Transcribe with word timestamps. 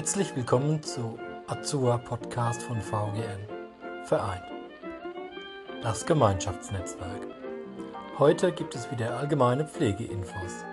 Herzlich 0.00 0.34
willkommen 0.34 0.82
zu 0.82 1.18
Azua 1.46 1.98
Podcast 1.98 2.62
von 2.62 2.80
VGN 2.80 3.46
Vereint. 4.06 4.50
Das 5.82 6.06
Gemeinschaftsnetzwerk. 6.06 7.26
Heute 8.18 8.50
gibt 8.50 8.74
es 8.74 8.90
wieder 8.90 9.18
allgemeine 9.18 9.68
Pflegeinfos. 9.68 10.64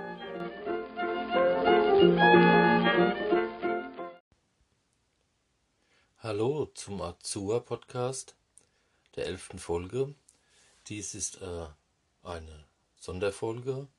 Hallo 6.20 6.68
zum 6.68 7.02
Azua 7.02 7.60
Podcast 7.60 8.34
der 9.18 9.26
elften 9.26 9.60
Folge. 9.60 10.16
Dies 10.88 11.14
ist 11.14 11.42
äh, 11.42 11.68
eine 12.24 12.64
Sonderfolge. 12.96 13.90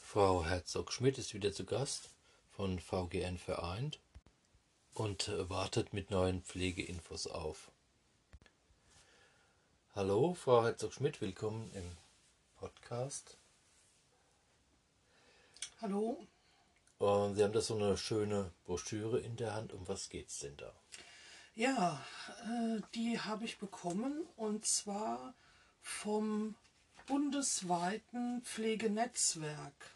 Frau 0.00 0.46
Herzog-Schmidt 0.46 1.18
ist 1.18 1.34
wieder 1.34 1.52
zu 1.52 1.66
Gast 1.66 2.15
von 2.56 2.78
VGN 2.80 3.36
vereint 3.36 4.00
und 4.94 5.30
wartet 5.50 5.92
mit 5.92 6.10
neuen 6.10 6.42
Pflegeinfos 6.42 7.26
auf. 7.26 7.70
Hallo, 9.94 10.32
Frau 10.32 10.64
Herzog-Schmidt, 10.64 11.20
willkommen 11.20 11.70
im 11.74 11.84
Podcast. 12.56 13.36
Hallo. 15.82 16.26
Und 16.98 17.34
Sie 17.34 17.44
haben 17.44 17.52
da 17.52 17.60
so 17.60 17.76
eine 17.76 17.98
schöne 17.98 18.50
Broschüre 18.64 19.20
in 19.20 19.36
der 19.36 19.52
Hand. 19.52 19.74
Um 19.74 19.86
was 19.86 20.08
geht 20.08 20.28
es 20.28 20.38
denn 20.38 20.56
da? 20.56 20.72
Ja, 21.54 22.02
äh, 22.44 22.80
die 22.94 23.20
habe 23.20 23.44
ich 23.44 23.58
bekommen 23.58 24.26
und 24.36 24.64
zwar 24.64 25.34
vom 25.82 26.54
bundesweiten 27.06 28.40
Pflegenetzwerk. 28.44 29.95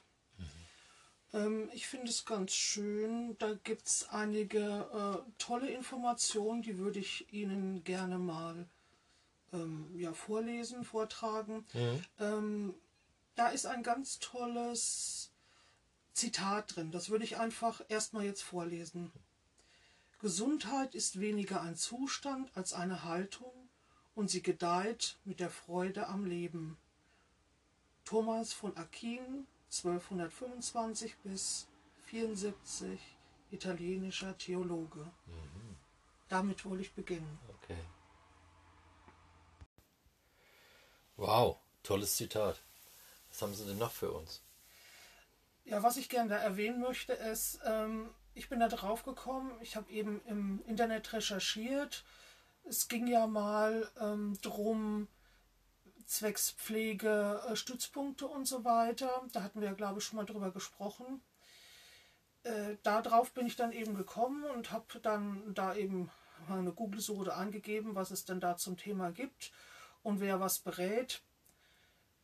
Ähm, 1.33 1.71
ich 1.73 1.87
finde 1.87 2.09
es 2.09 2.25
ganz 2.25 2.53
schön. 2.53 3.37
Da 3.39 3.55
gibt 3.55 3.87
es 3.87 4.09
einige 4.11 5.23
äh, 5.27 5.33
tolle 5.39 5.71
Informationen, 5.71 6.63
die 6.63 6.79
würde 6.79 6.99
ich 6.99 7.33
Ihnen 7.33 7.85
gerne 7.85 8.19
mal 8.19 8.69
ähm, 9.53 9.91
ja, 9.97 10.13
vorlesen, 10.13 10.85
vortragen. 10.85 11.65
Mhm. 11.73 12.05
Ähm, 12.19 12.75
da 13.35 13.49
ist 13.49 13.67
ein 13.67 13.83
ganz 13.83 14.19
tolles 14.19 15.31
Zitat 16.13 16.77
drin. 16.77 16.91
Das 16.91 17.11
würde 17.11 17.25
ich 17.25 17.39
einfach 17.39 17.81
erstmal 17.89 18.25
jetzt 18.25 18.43
vorlesen. 18.43 19.11
Gesundheit 20.21 20.95
ist 20.95 21.21
weniger 21.21 21.63
ein 21.63 21.77
Zustand 21.77 22.51
als 22.55 22.75
eine 22.75 23.05
Haltung 23.05 23.53
und 24.15 24.29
sie 24.29 24.43
gedeiht 24.43 25.17
mit 25.25 25.41
der 25.41 25.49
Freude 25.49 26.09
am 26.09 26.27
Leben. 26.27 26.77
Thomas 28.05 28.53
von 28.53 28.77
Aquin, 28.77 29.47
1225 29.71 31.17
bis 31.19 31.69
74 32.07 33.01
italienischer 33.51 34.37
Theologe. 34.37 35.01
Mhm. 35.27 35.77
Damit 36.29 36.65
wollte 36.65 36.83
ich 36.83 36.93
beginnen. 36.93 37.39
Okay. 37.63 37.79
Wow, 41.17 41.59
tolles 41.83 42.17
Zitat. 42.17 42.61
Was 43.29 43.43
haben 43.43 43.55
Sie 43.55 43.65
denn 43.65 43.79
noch 43.79 43.93
für 43.93 44.11
uns? 44.11 44.43
Ja, 45.65 45.83
was 45.83 45.97
ich 45.97 46.09
gerne 46.09 46.31
da 46.31 46.37
erwähnen 46.37 46.81
möchte, 46.81 47.13
ist, 47.13 47.61
ähm, 47.65 48.11
ich 48.35 48.49
bin 48.49 48.61
da 48.61 48.69
drauf 48.69 49.05
gekommen, 49.05 49.53
ich 49.61 49.77
habe 49.77 49.91
eben 49.91 50.21
im 50.25 50.63
Internet 50.67 51.13
recherchiert. 51.13 52.05
Es 52.65 52.89
ging 52.89 53.07
ja 53.07 53.27
mal 53.27 53.89
ähm, 54.01 54.39
drum, 54.43 55.09
zwecks 56.11 56.51
Pflege, 56.51 57.41
äh, 57.49 57.57
Stützpunkte 57.57 58.27
und 58.27 58.47
so 58.47 58.65
weiter. 58.65 59.23
Da 59.33 59.43
hatten 59.43 59.61
wir, 59.61 59.73
glaube 59.73 60.01
ich, 60.01 60.05
schon 60.05 60.17
mal 60.17 60.27
drüber 60.27 60.51
gesprochen. 60.51 61.23
Äh, 62.43 62.77
darauf 62.83 63.33
bin 63.33 63.47
ich 63.47 63.57
dann 63.57 63.73
eben 63.73 63.95
gekommen 63.95 64.45
und 64.45 64.73
habe 64.73 64.99
dann 65.01 65.55
da 65.55 65.75
eben 65.75 66.11
eine 66.49 66.73
Google-Suche 66.73 67.33
angegeben, 67.33 67.95
was 67.95 68.11
es 68.11 68.25
denn 68.25 68.41
da 68.41 68.57
zum 68.57 68.77
Thema 68.77 69.13
gibt 69.13 69.53
und 70.03 70.21
wer 70.21 70.41
was 70.41 70.59
berät. 70.59 71.23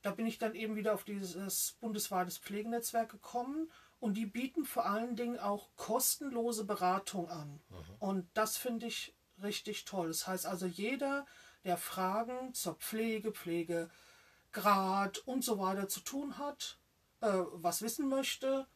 Da 0.03 0.11
bin 0.11 0.27
ich 0.27 0.39
dann 0.39 0.55
eben 0.55 0.75
wieder 0.75 0.95
auf 0.95 1.05
dieses 1.05 1.73
bundesweites 1.81 2.39
Pflegenetzwerk 2.39 3.11
gekommen 3.11 3.71
und 4.01 4.15
die 4.15 4.27
bieten 4.27 4.65
vor 4.65 4.87
allen 4.87 5.15
Dingen 5.15 5.39
auch 5.39 5.69
kostenlose 5.77 6.65
Beratung 6.65 7.29
an. 7.29 7.61
Mhm. 7.69 7.85
Und 8.01 8.29
das 8.35 8.57
finde 8.57 8.87
ich 8.87 9.15
richtig 9.43 9.85
toll. 9.85 10.09
Das 10.09 10.27
heißt 10.27 10.47
also, 10.47 10.67
jeder, 10.67 11.27
der 11.67 11.77
Fragen 11.77 12.55
zur 12.55 12.75
Pflege, 12.75 13.33
Pflegegrad 13.33 15.19
und 15.27 15.45
so 15.45 15.59
weiter 15.59 15.89
zu 15.89 16.01
tun 16.01 16.39
hat, 16.39 16.79
äh, 17.21 17.29
was 17.53 17.83
wissen 17.83 18.09
möchte 18.09 18.67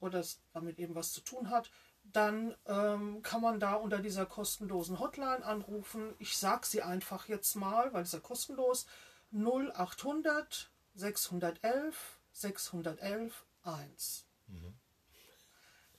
oder 0.00 0.24
damit 0.52 0.78
eben 0.78 0.94
was 0.94 1.12
zu 1.12 1.20
tun 1.20 1.50
hat, 1.50 1.70
dann 2.04 2.56
ähm, 2.66 3.22
kann 3.22 3.40
man 3.40 3.60
da 3.60 3.74
unter 3.74 3.98
dieser 3.98 4.26
kostenlosen 4.26 4.98
Hotline 4.98 5.44
anrufen. 5.44 6.14
Ich 6.18 6.36
sage 6.36 6.66
sie 6.66 6.82
einfach 6.82 7.28
jetzt 7.28 7.54
mal, 7.54 7.92
weil 7.92 8.02
es 8.02 8.12
ja 8.12 8.18
kostenlos 8.18 8.86
0800 9.32 10.70
611 10.94 12.18
611 12.32 13.46
1. 13.62 14.26
Mhm. 14.48 14.74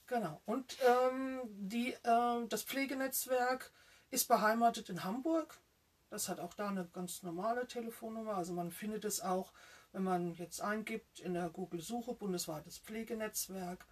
Genau. 0.07 0.41
Und 0.45 0.77
ähm, 0.85 1.41
die, 1.45 1.93
äh, 1.93 2.47
das 2.47 2.63
Pflegenetzwerk 2.63 3.71
ist 4.11 4.27
beheimatet 4.27 4.89
in 4.89 5.03
Hamburg. 5.03 5.59
Das 6.13 6.29
hat 6.29 6.39
auch 6.39 6.53
da 6.53 6.67
eine 6.69 6.85
ganz 6.93 7.23
normale 7.23 7.65
Telefonnummer. 7.65 8.35
Also 8.35 8.53
man 8.53 8.69
findet 8.69 9.03
es 9.03 9.19
auch, 9.19 9.51
wenn 9.93 10.03
man 10.03 10.35
jetzt 10.35 10.61
eingibt 10.61 11.19
in 11.19 11.33
der 11.33 11.49
Google-Suche 11.49 12.13
bundesweites 12.13 12.77
Pflegenetzwerk 12.77 13.87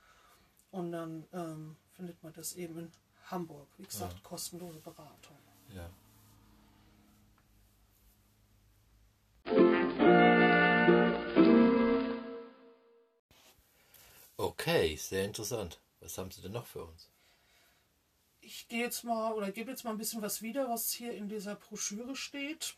und 0.69 0.91
dann 0.91 1.27
ähm, 1.33 1.77
findet 1.93 2.21
man 2.21 2.31
das 2.33 2.53
eben 2.53 2.77
in 2.77 2.91
Hamburg. 3.25 3.67
Wie 3.77 3.85
gesagt, 3.85 4.13
ja. 4.13 4.19
kostenlose 4.21 4.81
Beratung. 4.81 5.35
Ja. 5.73 5.89
Okay, 14.37 14.95
sehr 14.95 15.25
interessant. 15.25 15.81
Was 16.01 16.19
haben 16.19 16.29
Sie 16.29 16.43
denn 16.43 16.51
noch 16.51 16.67
für 16.67 16.83
uns? 16.83 17.09
Ich 18.41 18.67
gehe 18.67 18.81
jetzt 18.81 19.03
mal 19.03 19.33
oder 19.33 19.51
gebe 19.51 19.71
jetzt 19.71 19.83
mal 19.83 19.91
ein 19.91 19.97
bisschen 19.97 20.21
was 20.21 20.41
wieder, 20.41 20.69
was 20.69 20.91
hier 20.91 21.13
in 21.13 21.29
dieser 21.29 21.55
Broschüre 21.55 22.15
steht. 22.15 22.75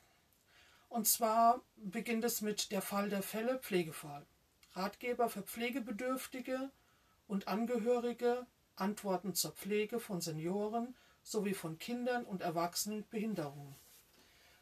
Und 0.90 1.08
zwar 1.08 1.62
beginnt 1.78 2.24
es 2.24 2.42
mit 2.42 2.72
der 2.72 2.82
Fall 2.82 3.10
der 3.10 3.24
Fälle, 3.24 3.58
Pflegefall. 3.60 4.26
Ratgeber 4.74 5.30
für 5.30 5.42
Pflegebedürftige 5.42 6.70
und 7.28 7.48
Angehörige, 7.48 8.46
Antworten 8.76 9.34
zur 9.34 9.52
Pflege 9.52 10.00
von 10.00 10.22
Senioren 10.22 10.96
sowie 11.24 11.54
von 11.54 11.80
Kindern 11.80 12.26
und 12.26 12.42
Erwachsenen 12.42 12.98
mit 12.98 13.10
Behinderungen. 13.10 13.76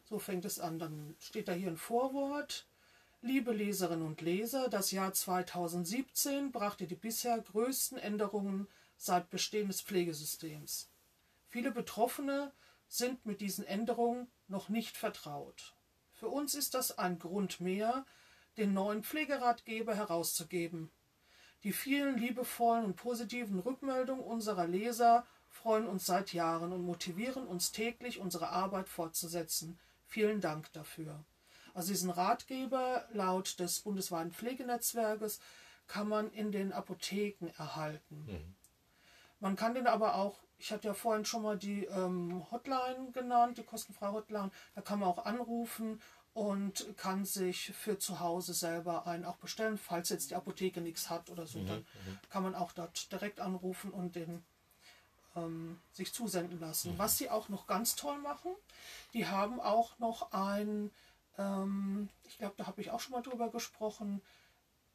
So 0.10 0.20
fängt 0.20 0.46
es 0.46 0.60
an. 0.60 0.80
Dann 0.80 1.16
steht 1.20 1.48
da 1.48 1.54
hier 1.54 1.70
ein 1.70 1.78
Vorwort. 1.78 2.66
Liebe 3.22 3.52
Leserinnen 3.52 4.06
und 4.06 4.22
Leser, 4.22 4.68
das 4.68 4.92
Jahr 4.92 5.14
2017 5.14 6.52
brachte 6.52 6.88
die 6.88 6.96
bisher 6.96 7.38
größten 7.40 7.98
Änderungen 7.98 8.68
seit 8.98 9.30
Bestehen 9.30 9.68
des 9.68 9.82
Pflegesystems. 9.82 10.91
Viele 11.52 11.72
Betroffene 11.72 12.54
sind 12.88 13.26
mit 13.26 13.42
diesen 13.42 13.66
Änderungen 13.66 14.32
noch 14.48 14.70
nicht 14.70 14.96
vertraut. 14.96 15.76
Für 16.14 16.30
uns 16.30 16.56
ist 16.56 16.74
das 16.76 16.98
ein 16.98 17.20
Grund 17.20 17.60
mehr, 17.60 18.06
den 18.56 18.74
neuen 18.74 19.04
Pflegeratgeber 19.04 19.94
herauszugeben. 19.94 20.92
Die 21.64 21.74
vielen 21.74 22.18
liebevollen 22.18 22.86
und 22.86 22.96
positiven 22.96 23.60
Rückmeldungen 23.60 24.24
unserer 24.24 24.66
Leser 24.66 25.28
freuen 25.50 25.88
uns 25.88 26.06
seit 26.06 26.32
Jahren 26.32 26.72
und 26.72 26.84
motivieren 26.84 27.46
uns 27.46 27.74
täglich, 27.74 28.20
unsere 28.20 28.50
Arbeit 28.50 28.88
fortzusetzen. 28.88 29.78
Vielen 30.06 30.40
Dank 30.40 30.72
dafür. 30.72 31.26
Also 31.74 31.90
diesen 31.90 32.12
Ratgeber 32.12 33.10
laut 33.12 33.60
des 33.60 33.82
bundesweiten 33.82 34.32
Pflegenetzwerkes 34.32 35.42
kann 35.88 36.08
man 36.08 36.32
in 36.32 36.54
den 36.54 36.72
Apotheken 36.72 37.48
erhalten. 37.58 38.26
Mhm. 38.26 38.56
Man 39.42 39.58
kann 39.58 39.74
den 39.74 39.88
aber 39.88 40.16
auch 40.16 40.40
ich 40.62 40.72
hatte 40.72 40.88
ja 40.88 40.94
vorhin 40.94 41.26
schon 41.26 41.42
mal 41.42 41.58
die 41.58 41.86
ähm, 41.86 42.46
Hotline 42.52 43.12
genannt, 43.12 43.58
die 43.58 43.64
kostenfreie 43.64 44.14
Hotline. 44.14 44.52
Da 44.76 44.82
kann 44.82 45.00
man 45.00 45.10
auch 45.10 45.26
anrufen 45.26 46.00
und 46.34 46.86
kann 46.98 47.26
sich 47.26 47.74
für 47.74 47.98
zu 47.98 48.20
Hause 48.20 48.54
selber 48.54 49.08
einen 49.08 49.26
auch 49.26 49.38
bestellen, 49.38 49.80
falls 49.80 50.10
jetzt 50.10 50.30
die 50.30 50.36
Apotheke 50.36 50.80
nichts 50.80 51.10
hat 51.10 51.32
oder 51.32 51.48
so. 51.48 51.60
Mhm, 51.60 51.68
dann 51.68 51.80
mhm. 51.80 52.20
kann 52.30 52.44
man 52.44 52.56
auch 52.56 52.74
dort 52.74 53.12
direkt 53.12 53.40
anrufen 53.40 53.90
und 53.92 54.16
den 54.16 54.44
ähm, 55.36 55.82
sich 55.94 56.14
zusenden 56.14 56.60
lassen. 56.60 56.94
Mhm. 56.94 57.00
Was 57.00 57.18
sie 57.18 57.32
auch 57.32 57.50
noch 57.50 57.66
ganz 57.66 57.96
toll 57.96 58.20
machen, 58.20 58.52
die 59.14 59.26
haben 59.26 59.60
auch 59.60 59.98
noch 59.98 60.32
ein, 60.32 60.92
ähm, 61.40 62.08
ich 62.24 62.38
glaube, 62.38 62.54
da 62.58 62.68
habe 62.68 62.82
ich 62.82 62.92
auch 62.92 63.00
schon 63.00 63.14
mal 63.14 63.24
drüber 63.24 63.50
gesprochen, 63.50 64.22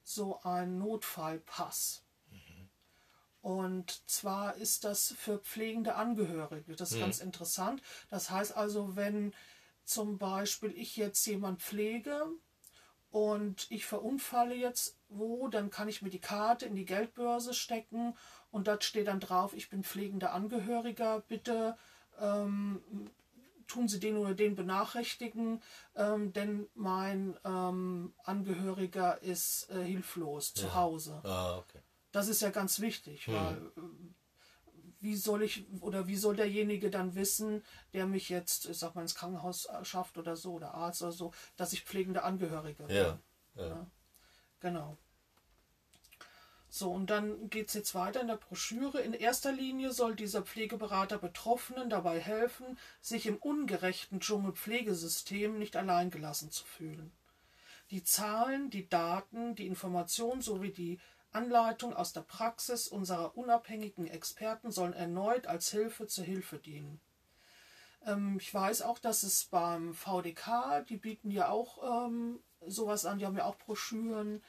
so 0.05 0.41
ein 0.45 0.79
Notfallpass. 0.79 2.06
Und 3.46 4.10
zwar 4.10 4.56
ist 4.56 4.82
das 4.82 5.14
für 5.16 5.38
pflegende 5.38 5.94
Angehörige. 5.94 6.75
Das 6.75 6.90
ist 6.90 6.96
mhm. 6.96 7.02
ganz 7.02 7.20
interessant. 7.20 7.81
Das 8.10 8.28
heißt 8.28 8.56
also, 8.56 8.96
wenn 8.96 9.32
zum 9.84 10.19
Beispiel 10.19 10.76
ich 10.76 10.96
jetzt 10.96 11.25
jemand 11.26 11.62
pflege 11.62 12.26
und 13.12 13.70
ich 13.70 13.87
verunfalle 13.87 14.56
jetzt 14.56 14.98
wo, 15.08 15.46
dann 15.46 15.70
kann 15.70 15.88
ich 15.88 16.02
mir 16.02 16.10
die 16.10 16.19
Karte 16.19 16.66
in 16.66 16.75
die 16.75 16.87
Geldbörse 16.87 17.54
stecken 17.54 18.16
und 18.50 18.66
dort 18.66 18.82
steht 18.82 19.06
dann 19.06 19.20
drauf, 19.20 19.54
ich 19.54 19.70
bin 19.70 19.84
pflegender 19.84 20.32
Angehöriger, 20.32 21.20
bitte 21.20 21.78
ähm, 22.19 22.82
tun 23.69 23.87
Sie 23.87 24.00
den 24.00 24.16
oder 24.16 24.34
den 24.34 24.56
benachrichtigen, 24.56 25.62
ähm, 25.94 26.32
denn 26.32 26.66
mein 26.75 27.38
ähm, 27.44 28.12
Angehöriger 28.25 29.22
ist 29.22 29.70
äh, 29.70 29.84
hilflos 29.84 30.52
zu 30.52 30.75
Hause. 30.75 31.20
Ah, 31.22 31.58
okay. 31.58 31.78
Das 32.17 32.29
ist 32.29 32.41
ja 32.41 32.49
ganz 32.49 32.81
wichtig, 32.81 33.29
weil 33.29 33.57
äh, 33.77 33.81
wie 35.01 35.17
soll 35.17 35.43
ich 35.43 35.67
oder 35.83 36.07
wie 36.07 36.17
soll 36.17 36.35
derjenige 36.35 36.89
dann 36.89 37.15
wissen, 37.15 37.63
der 37.93 38.07
mich 38.07 38.31
jetzt, 38.31 38.65
ich 38.65 38.79
sag 38.79 38.95
mal, 38.95 39.03
ins 39.03 39.15
Krankenhaus 39.15 39.69
schafft 39.83 40.17
oder 40.17 40.35
so 40.35 40.55
oder 40.55 40.73
Arzt 40.73 41.03
oder 41.03 41.13
so, 41.13 41.35
dass 41.59 41.75
ich 41.75 41.83
pflegende 41.83 42.23
Angehörige 42.23 42.85
bin. 42.85 42.97
Ja. 42.97 43.19
ja. 43.57 43.87
Genau. 44.61 44.97
So, 46.71 46.91
und 46.91 47.11
dann 47.11 47.51
geht 47.51 47.69
es 47.69 47.75
jetzt 47.75 47.95
weiter 47.95 48.23
in 48.23 48.29
der 48.29 48.37
Broschüre. 48.37 49.03
In 49.03 49.13
erster 49.13 49.53
Linie 49.53 49.93
soll 49.93 50.17
dieser 50.17 50.41
Pflegeberater 50.41 51.19
Betroffenen 51.19 51.91
dabei 51.91 52.19
helfen, 52.19 52.79
sich 53.03 53.27
im 53.27 53.37
ungerechten 53.37 54.21
Dschungelpflegesystem 54.21 55.59
nicht 55.59 55.77
alleingelassen 55.77 56.51
zu 56.51 56.65
fühlen. 56.65 57.13
Die 57.91 58.05
Zahlen, 58.05 58.71
die 58.71 58.89
Daten, 58.89 59.55
die 59.55 59.67
Informationen 59.67 60.41
sowie 60.41 60.71
die 60.71 60.99
Anleitung 61.37 61.94
aus 61.94 62.12
der 62.12 62.23
Praxis 62.23 62.88
unserer 62.88 63.37
unabhängigen 63.37 64.06
Experten 64.06 64.73
sollen 64.73 64.94
erneut 64.94 65.47
als 65.47 65.71
Hilfe 65.71 66.06
zur 66.06 66.25
Hilfe 66.25 66.59
dienen. 66.59 67.00
Ähm, 68.05 68.38
ich 68.41 68.53
weiß 68.53 68.83
auch, 68.83 68.99
dass 68.99 69.23
es 69.23 69.44
beim 69.44 69.94
VDK, 69.94 70.85
die 70.88 70.97
bieten 70.97 71.31
ja 71.31 71.50
auch 71.50 72.06
ähm, 72.06 72.41
sowas 72.67 73.05
an, 73.05 73.19
die 73.19 73.27
haben 73.27 73.37
ja 73.37 73.44
auch 73.44 73.59
Broschüren. 73.59 74.43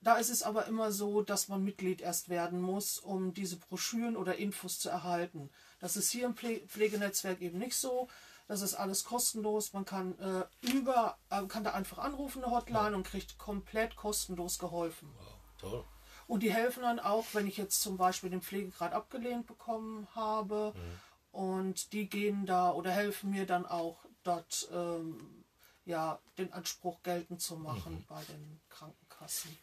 Da 0.00 0.16
ist 0.16 0.30
es 0.30 0.42
aber 0.42 0.66
immer 0.66 0.92
so, 0.92 1.22
dass 1.22 1.48
man 1.48 1.64
Mitglied 1.64 2.00
erst 2.00 2.28
werden 2.28 2.60
muss, 2.60 2.98
um 2.98 3.32
diese 3.32 3.56
Broschüren 3.56 4.16
oder 4.16 4.36
Infos 4.36 4.78
zu 4.78 4.90
erhalten. 4.90 5.50
Das 5.78 5.96
ist 5.96 6.10
hier 6.10 6.26
im 6.26 6.34
Pflegenetzwerk 6.36 7.40
eben 7.40 7.58
nicht 7.58 7.76
so. 7.76 8.08
Das 8.46 8.60
ist 8.60 8.74
alles 8.74 9.04
kostenlos. 9.04 9.72
Man 9.72 9.86
kann 9.86 10.18
äh, 10.18 10.44
über, 10.72 11.16
äh, 11.30 11.46
kann 11.46 11.64
da 11.64 11.72
einfach 11.72 11.98
anrufen, 11.98 12.44
eine 12.44 12.52
Hotline, 12.52 12.90
ja. 12.90 12.96
und 12.96 13.06
kriegt 13.06 13.38
komplett 13.38 13.96
kostenlos 13.96 14.58
geholfen. 14.58 15.10
Wow, 15.16 15.38
toll. 15.58 15.84
Und 16.26 16.42
die 16.42 16.52
helfen 16.52 16.82
dann 16.82 17.00
auch, 17.00 17.26
wenn 17.32 17.46
ich 17.46 17.56
jetzt 17.56 17.82
zum 17.82 17.96
Beispiel 17.96 18.30
den 18.30 18.42
Pflegegrad 18.42 18.92
abgelehnt 18.92 19.46
bekommen 19.46 20.08
habe. 20.14 20.72
Mhm. 20.74 21.38
Und 21.38 21.92
die 21.92 22.08
gehen 22.08 22.46
da 22.46 22.72
oder 22.72 22.90
helfen 22.90 23.30
mir 23.30 23.46
dann 23.46 23.66
auch 23.66 23.98
dort 24.22 24.68
ähm, 24.72 25.44
ja, 25.84 26.18
den 26.38 26.52
Anspruch 26.52 27.02
geltend 27.02 27.40
zu 27.40 27.56
machen 27.56 27.94
mhm. 27.94 28.04
bei 28.08 28.22
den 28.24 28.60
Krankenkassen. 28.70 29.56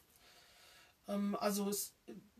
Ähm, 1.08 1.36
also 1.40 1.69
ist 1.69 1.94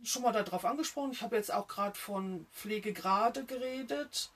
schon 0.03 0.24
mal 0.24 0.31
darauf 0.31 0.65
angesprochen. 0.65 1.12
Ich 1.12 1.21
habe 1.21 1.35
jetzt 1.35 1.53
auch 1.53 1.67
gerade 1.67 1.97
von 1.97 2.45
Pflegegrade 2.51 3.45
geredet. 3.45 4.31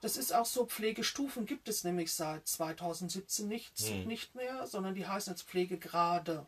Das 0.00 0.16
ist 0.16 0.34
auch 0.34 0.46
so, 0.46 0.64
Pflegestufen 0.64 1.44
gibt 1.44 1.68
es 1.68 1.84
nämlich 1.84 2.12
seit 2.14 2.48
2017 2.48 3.46
nicht, 3.46 3.80
mhm. 3.80 4.06
nicht 4.06 4.34
mehr, 4.34 4.66
sondern 4.66 4.94
die 4.94 5.06
heißen 5.06 5.32
jetzt 5.32 5.42
Pflegegrade. 5.42 6.46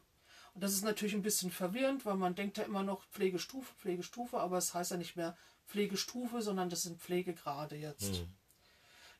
Und 0.54 0.62
das 0.62 0.72
ist 0.72 0.84
natürlich 0.84 1.14
ein 1.14 1.22
bisschen 1.22 1.50
verwirrend, 1.50 2.04
weil 2.04 2.16
man 2.16 2.34
denkt 2.34 2.58
ja 2.58 2.64
immer 2.64 2.82
noch 2.82 3.04
Pflegestufe, 3.06 3.72
Pflegestufe, 3.78 4.38
aber 4.38 4.58
es 4.58 4.74
heißt 4.74 4.90
ja 4.90 4.96
nicht 4.96 5.16
mehr 5.16 5.36
Pflegestufe, 5.66 6.42
sondern 6.42 6.68
das 6.68 6.82
sind 6.82 7.00
Pflegegrade 7.00 7.76
jetzt. 7.76 8.20
Mhm. 8.20 8.28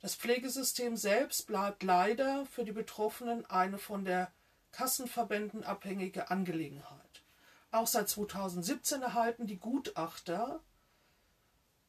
Das 0.03 0.17
Pflegesystem 0.17 0.97
selbst 0.97 1.47
bleibt 1.47 1.83
leider 1.83 2.45
für 2.47 2.65
die 2.65 2.73
Betroffenen 2.73 3.47
eine 3.47 3.79
von 3.79 4.05
der 4.05 4.33
Kassenverbänden 4.73 5.65
abhängige 5.65 6.31
Angelegenheit. 6.31 7.23
Auch 7.71 7.87
seit 7.87 8.09
2017 8.09 9.01
erhalten 9.01 9.47
die 9.47 9.59
Gutachter 9.59 10.61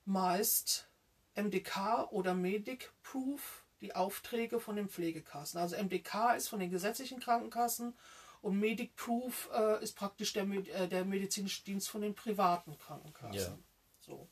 meist 0.06 0.88
MDK 1.36 2.08
oder 2.12 2.34
Medic 2.34 2.92
Proof 3.02 3.64
die 3.82 3.96
Aufträge 3.96 4.60
von 4.60 4.76
den 4.78 4.88
Pflegekassen. 4.88 5.60
Also 5.60 5.76
MDK 5.76 6.36
ist 6.36 6.48
von 6.48 6.60
den 6.60 6.70
gesetzlichen 6.70 7.20
Krankenkassen 7.20 7.94
und 8.44 8.60
Medic 8.60 8.96
Proof 8.98 9.50
äh, 9.54 9.82
ist 9.82 9.96
praktisch 9.96 10.34
der, 10.34 10.44
äh, 10.44 10.90
der 10.90 11.06
medizinische 11.06 11.64
Dienst 11.64 11.90
von 11.90 12.02
den 12.02 12.14
privaten 12.14 12.78
Krankenkassen. 12.78 13.54
Ja. 13.54 13.58
So. 14.02 14.28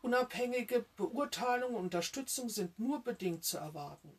Unabhängige 0.00 0.86
Beurteilung 0.96 1.74
und 1.74 1.84
Unterstützung 1.84 2.48
sind 2.48 2.78
nur 2.78 3.04
bedingt 3.04 3.44
zu 3.44 3.58
erwarten. 3.58 4.18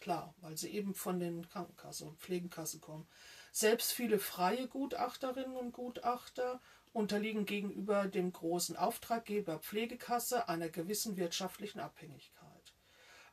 Klar, 0.00 0.34
weil 0.40 0.56
sie 0.56 0.70
eben 0.70 0.94
von 0.94 1.20
den 1.20 1.48
Krankenkassen 1.48 2.08
und 2.08 2.18
Pflegenkassen 2.18 2.80
kommen. 2.80 3.06
Selbst 3.52 3.92
viele 3.92 4.18
freie 4.18 4.66
Gutachterinnen 4.66 5.56
und 5.56 5.70
Gutachter 5.70 6.60
unterliegen 6.92 7.46
gegenüber 7.46 8.08
dem 8.08 8.32
großen 8.32 8.76
Auftraggeber 8.76 9.60
Pflegekasse 9.60 10.48
einer 10.48 10.68
gewissen 10.68 11.16
wirtschaftlichen 11.16 11.78
Abhängigkeit. 11.78 12.47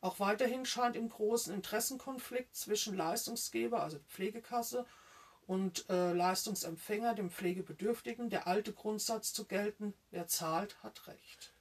Auch 0.01 0.19
weiterhin 0.19 0.65
scheint 0.65 0.95
im 0.95 1.09
großen 1.09 1.53
Interessenkonflikt 1.53 2.55
zwischen 2.55 2.95
Leistungsgeber, 2.95 3.81
also 3.81 3.99
Pflegekasse, 4.09 4.85
und 5.47 5.87
äh, 5.89 6.13
Leistungsempfänger, 6.13 7.13
dem 7.13 7.29
Pflegebedürftigen, 7.29 8.29
der 8.29 8.47
alte 8.47 8.73
Grundsatz 8.73 9.31
zu 9.33 9.45
gelten, 9.45 9.93
wer 10.11 10.27
zahlt, 10.27 10.81
hat 10.83 11.07
Recht. 11.07 11.53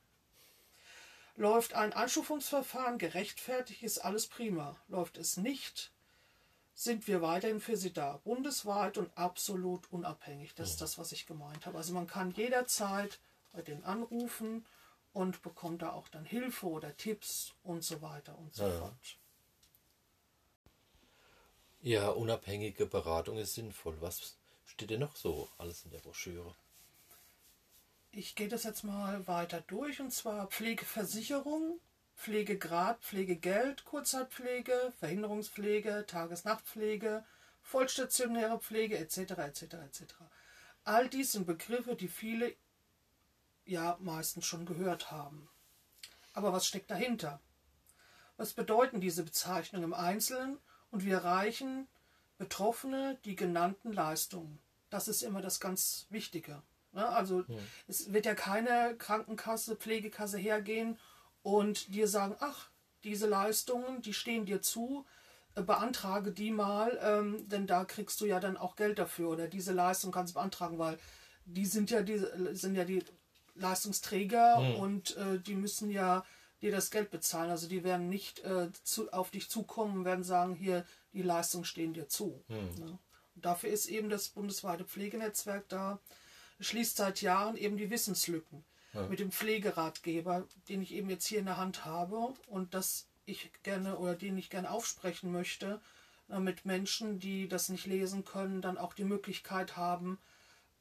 Läuft 1.36 1.74
ein 1.74 1.92
Einstufungsverfahren 1.92 2.98
gerechtfertigt, 2.98 3.82
ist 3.82 3.98
alles 3.98 4.26
prima. 4.26 4.76
Läuft 4.88 5.18
es 5.18 5.36
nicht, 5.36 5.90
sind 6.74 7.06
wir 7.08 7.22
weiterhin 7.22 7.60
für 7.60 7.76
Sie 7.76 7.92
da. 7.92 8.20
Bundesweit 8.24 8.98
und 8.98 9.16
absolut 9.18 9.90
unabhängig. 9.92 10.54
Das 10.54 10.70
ist 10.70 10.80
das, 10.80 10.96
was 10.96 11.12
ich 11.12 11.26
gemeint 11.26 11.66
habe. 11.66 11.76
Also 11.76 11.92
man 11.92 12.06
kann 12.06 12.30
jederzeit 12.30 13.18
bei 13.52 13.62
denen 13.62 13.84
anrufen 13.84 14.64
und 15.14 15.40
bekommt 15.42 15.80
da 15.80 15.92
auch 15.92 16.08
dann 16.08 16.26
Hilfe 16.26 16.66
oder 16.66 16.94
Tipps 16.96 17.54
und 17.62 17.82
so 17.82 18.02
weiter 18.02 18.36
und 18.36 18.54
so 18.54 18.66
ja. 18.66 18.78
fort. 18.78 19.18
Ja, 21.80 22.08
unabhängige 22.08 22.86
Beratung 22.86 23.38
ist 23.38 23.54
sinnvoll. 23.54 23.96
Was 24.00 24.36
steht 24.64 24.90
denn 24.90 25.00
noch 25.00 25.16
so 25.16 25.48
alles 25.56 25.84
in 25.84 25.92
der 25.92 25.98
Broschüre? 25.98 26.54
Ich 28.10 28.34
gehe 28.34 28.48
das 28.48 28.64
jetzt 28.64 28.84
mal 28.84 29.26
weiter 29.26 29.60
durch 29.62 30.00
und 30.00 30.12
zwar 30.12 30.48
Pflegeversicherung, 30.48 31.80
Pflegegrad, 32.16 33.00
Pflegegeld, 33.00 33.84
Kurzzeitpflege, 33.84 34.92
Verhinderungspflege, 34.98 36.04
Tagesnachtpflege, 36.06 37.24
vollstationäre 37.62 38.58
Pflege 38.58 38.98
etc. 38.98 39.18
etc. 39.38 39.62
etc. 39.62 40.02
All 40.84 41.08
dies 41.08 41.32
sind 41.32 41.46
Begriffe, 41.46 41.94
die 41.96 42.08
viele 42.08 42.54
ja 43.64 43.96
meistens 44.00 44.46
schon 44.46 44.66
gehört 44.66 45.10
haben. 45.10 45.48
Aber 46.32 46.52
was 46.52 46.66
steckt 46.66 46.90
dahinter? 46.90 47.40
Was 48.36 48.52
bedeuten 48.52 49.00
diese 49.00 49.22
Bezeichnungen 49.22 49.84
im 49.84 49.94
Einzelnen 49.94 50.58
und 50.90 51.04
wie 51.04 51.10
erreichen 51.10 51.86
Betroffene 52.38 53.18
die 53.24 53.36
genannten 53.36 53.92
Leistungen? 53.92 54.58
Das 54.90 55.08
ist 55.08 55.22
immer 55.22 55.40
das 55.40 55.60
ganz 55.60 56.06
Wichtige. 56.10 56.62
Ne? 56.92 57.06
Also 57.08 57.44
ja. 57.46 57.58
es 57.86 58.12
wird 58.12 58.26
ja 58.26 58.34
keine 58.34 58.96
Krankenkasse, 58.96 59.76
Pflegekasse 59.76 60.38
hergehen 60.38 60.98
und 61.42 61.94
dir 61.94 62.08
sagen, 62.08 62.36
ach, 62.40 62.70
diese 63.04 63.28
Leistungen, 63.28 64.02
die 64.02 64.14
stehen 64.14 64.46
dir 64.46 64.62
zu, 64.62 65.04
äh, 65.54 65.62
beantrage 65.62 66.32
die 66.32 66.50
mal, 66.50 66.98
ähm, 67.02 67.48
denn 67.48 67.66
da 67.66 67.84
kriegst 67.84 68.20
du 68.20 68.26
ja 68.26 68.40
dann 68.40 68.56
auch 68.56 68.76
Geld 68.76 68.98
dafür 68.98 69.30
oder 69.30 69.46
diese 69.46 69.72
Leistung 69.72 70.10
kannst 70.10 70.34
du 70.34 70.38
beantragen, 70.38 70.78
weil 70.78 70.98
die 71.44 71.66
sind 71.66 71.90
ja 71.90 72.02
die 72.02 72.24
sind 72.52 72.74
ja 72.74 72.84
die 72.84 73.04
Leistungsträger 73.54 74.60
mhm. 74.60 74.74
und 74.76 75.16
äh, 75.16 75.38
die 75.38 75.54
müssen 75.54 75.90
ja 75.90 76.24
dir 76.60 76.72
das 76.72 76.90
Geld 76.90 77.10
bezahlen. 77.10 77.50
Also 77.50 77.68
die 77.68 77.84
werden 77.84 78.08
nicht 78.08 78.40
äh, 78.40 78.70
zu, 78.82 79.12
auf 79.12 79.30
dich 79.30 79.48
zukommen 79.48 79.98
und 79.98 80.04
werden 80.04 80.24
sagen, 80.24 80.54
hier, 80.54 80.84
die 81.12 81.22
Leistungen 81.22 81.64
stehen 81.64 81.94
dir 81.94 82.08
zu. 82.08 82.42
Mhm. 82.48 82.84
Ne? 82.84 82.98
Und 83.34 83.44
dafür 83.44 83.70
ist 83.70 83.86
eben 83.86 84.08
das 84.08 84.28
bundesweite 84.28 84.84
Pflegenetzwerk 84.84 85.68
da, 85.68 85.98
schließt 86.60 86.96
seit 86.96 87.20
Jahren 87.20 87.56
eben 87.56 87.76
die 87.76 87.90
Wissenslücken 87.90 88.64
ja. 88.92 89.06
mit 89.08 89.18
dem 89.18 89.30
Pflegeratgeber, 89.30 90.46
den 90.68 90.82
ich 90.82 90.92
eben 90.92 91.10
jetzt 91.10 91.26
hier 91.26 91.40
in 91.40 91.46
der 91.46 91.56
Hand 91.56 91.84
habe 91.84 92.32
und 92.48 92.74
das 92.74 93.06
ich 93.26 93.50
gerne 93.62 93.98
oder 93.98 94.14
den 94.14 94.36
ich 94.38 94.50
gerne 94.50 94.70
aufsprechen 94.70 95.32
möchte, 95.32 95.80
damit 96.28 96.64
Menschen, 96.64 97.18
die 97.18 97.48
das 97.48 97.68
nicht 97.68 97.86
lesen 97.86 98.24
können, 98.24 98.62
dann 98.62 98.78
auch 98.78 98.94
die 98.94 99.04
Möglichkeit 99.04 99.76
haben, 99.76 100.18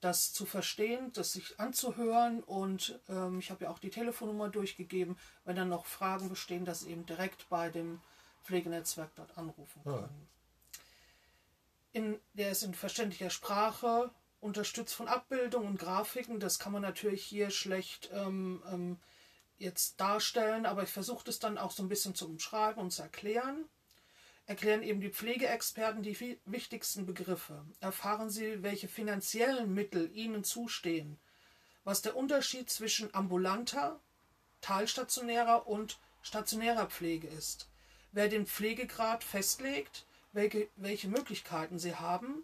das 0.03 0.33
zu 0.33 0.45
verstehen, 0.45 1.11
das 1.13 1.33
sich 1.33 1.59
anzuhören 1.59 2.43
und 2.43 2.99
ähm, 3.07 3.39
ich 3.39 3.51
habe 3.51 3.65
ja 3.65 3.69
auch 3.71 3.79
die 3.79 3.89
Telefonnummer 3.89 4.49
durchgegeben, 4.49 5.17
wenn 5.45 5.55
dann 5.55 5.69
noch 5.69 5.85
Fragen 5.85 6.29
bestehen, 6.29 6.65
dass 6.65 6.83
eben 6.83 7.05
direkt 7.05 7.47
bei 7.49 7.69
dem 7.69 8.01
Pflegenetzwerk 8.43 9.11
dort 9.15 9.37
anrufen 9.37 9.81
können. 9.83 9.97
Ja. 9.97 10.79
In, 11.93 12.19
der 12.33 12.51
ist 12.51 12.63
in 12.63 12.73
verständlicher 12.73 13.29
Sprache, 13.29 14.11
unterstützt 14.41 14.93
von 14.93 15.07
Abbildungen 15.07 15.69
und 15.69 15.79
Grafiken. 15.79 16.39
Das 16.39 16.59
kann 16.59 16.73
man 16.73 16.81
natürlich 16.81 17.23
hier 17.23 17.49
schlecht 17.49 18.09
ähm, 18.13 18.61
ähm, 18.69 18.99
jetzt 19.57 20.01
darstellen, 20.01 20.65
aber 20.65 20.83
ich 20.83 20.89
versuche 20.89 21.23
das 21.23 21.39
dann 21.39 21.57
auch 21.57 21.71
so 21.71 21.83
ein 21.83 21.89
bisschen 21.89 22.15
zu 22.15 22.25
umschreiben 22.25 22.81
und 22.81 22.91
zu 22.91 23.03
erklären 23.03 23.69
erklären 24.45 24.83
eben 24.83 24.99
die 25.01 25.09
Pflegeexperten 25.09 26.03
die 26.03 26.39
wichtigsten 26.45 27.05
Begriffe. 27.05 27.65
Erfahren 27.79 28.29
Sie, 28.29 28.61
welche 28.61 28.87
finanziellen 28.87 29.73
Mittel 29.73 30.11
Ihnen 30.13 30.43
zustehen, 30.43 31.17
was 31.83 32.01
der 32.01 32.15
Unterschied 32.15 32.69
zwischen 32.69 33.13
ambulanter, 33.13 33.99
teilstationärer 34.61 35.67
und 35.67 35.99
stationärer 36.21 36.87
Pflege 36.87 37.27
ist, 37.27 37.69
wer 38.11 38.27
den 38.27 38.45
Pflegegrad 38.45 39.23
festlegt, 39.23 40.05
welche, 40.31 40.67
welche 40.75 41.07
Möglichkeiten 41.07 41.79
sie 41.79 41.95
haben, 41.95 42.43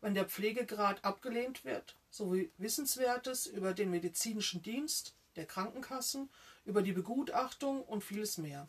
wenn 0.00 0.14
der 0.14 0.26
Pflegegrad 0.26 1.04
abgelehnt 1.04 1.64
wird, 1.64 1.96
sowie 2.10 2.50
Wissenswertes 2.56 3.46
über 3.46 3.74
den 3.74 3.90
medizinischen 3.90 4.62
Dienst 4.62 5.14
der 5.36 5.46
Krankenkassen, 5.46 6.30
über 6.64 6.82
die 6.82 6.92
Begutachtung 6.92 7.82
und 7.82 8.04
vieles 8.04 8.38
mehr. 8.38 8.68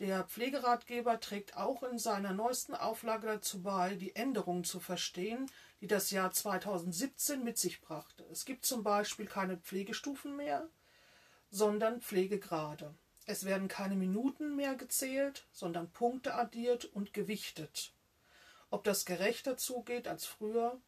Der 0.00 0.24
Pflegeratgeber 0.24 1.20
trägt 1.20 1.58
auch 1.58 1.82
in 1.82 1.98
seiner 1.98 2.32
neuesten 2.32 2.74
Auflage 2.74 3.26
dazu 3.26 3.62
bei, 3.62 3.96
die 3.96 4.16
Änderungen 4.16 4.64
zu 4.64 4.80
verstehen, 4.80 5.44
die 5.82 5.88
das 5.88 6.10
Jahr 6.10 6.32
2017 6.32 7.44
mit 7.44 7.58
sich 7.58 7.82
brachte. 7.82 8.24
Es 8.32 8.46
gibt 8.46 8.64
zum 8.64 8.82
Beispiel 8.82 9.26
keine 9.26 9.58
Pflegestufen 9.58 10.36
mehr, 10.36 10.66
sondern 11.50 12.00
Pflegegrade. 12.00 12.94
Es 13.26 13.44
werden 13.44 13.68
keine 13.68 13.94
Minuten 13.94 14.56
mehr 14.56 14.74
gezählt, 14.74 15.46
sondern 15.52 15.90
Punkte 15.90 16.32
addiert 16.32 16.86
und 16.86 17.12
gewichtet. 17.12 17.92
Ob 18.70 18.84
das 18.84 19.04
gerechter 19.04 19.58
zugeht 19.58 20.08
als 20.08 20.24
früher, 20.24 20.80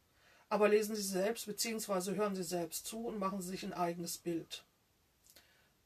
aber 0.49 0.71
lesen 0.71 0.97
Sie 0.97 1.03
selbst 1.03 1.45
bzw. 1.45 2.15
hören 2.15 2.35
Sie 2.35 2.45
selbst 2.45 2.87
zu 2.87 3.07
und 3.09 3.19
machen 3.19 3.43
Sie 3.43 3.51
sich 3.51 3.63
ein 3.63 3.75
eigenes 3.75 4.17
Bild. 4.17 4.65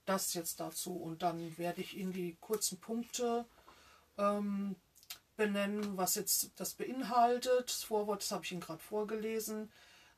Das 0.07 0.35
jetzt 0.35 0.61
dazu 0.61 0.95
und 0.97 1.23
dann 1.23 1.59
werde 1.59 1.81
ich 1.81 1.97
Ihnen 1.97 2.13
die 2.13 2.37
kurzen 2.41 2.81
Punkte 2.81 3.45
ähm, 4.17 4.77
benennen, 5.37 5.97
was 5.97 6.15
jetzt 6.15 6.53
das 6.57 6.75
beinhaltet. 6.75 7.69
Das 7.69 7.83
Vorwort, 7.83 8.23
das 8.23 8.31
habe 8.31 8.45
ich 8.45 8.53
Ihnen 8.53 8.61
gerade 8.61 8.83
vorgelesen. 8.83 9.71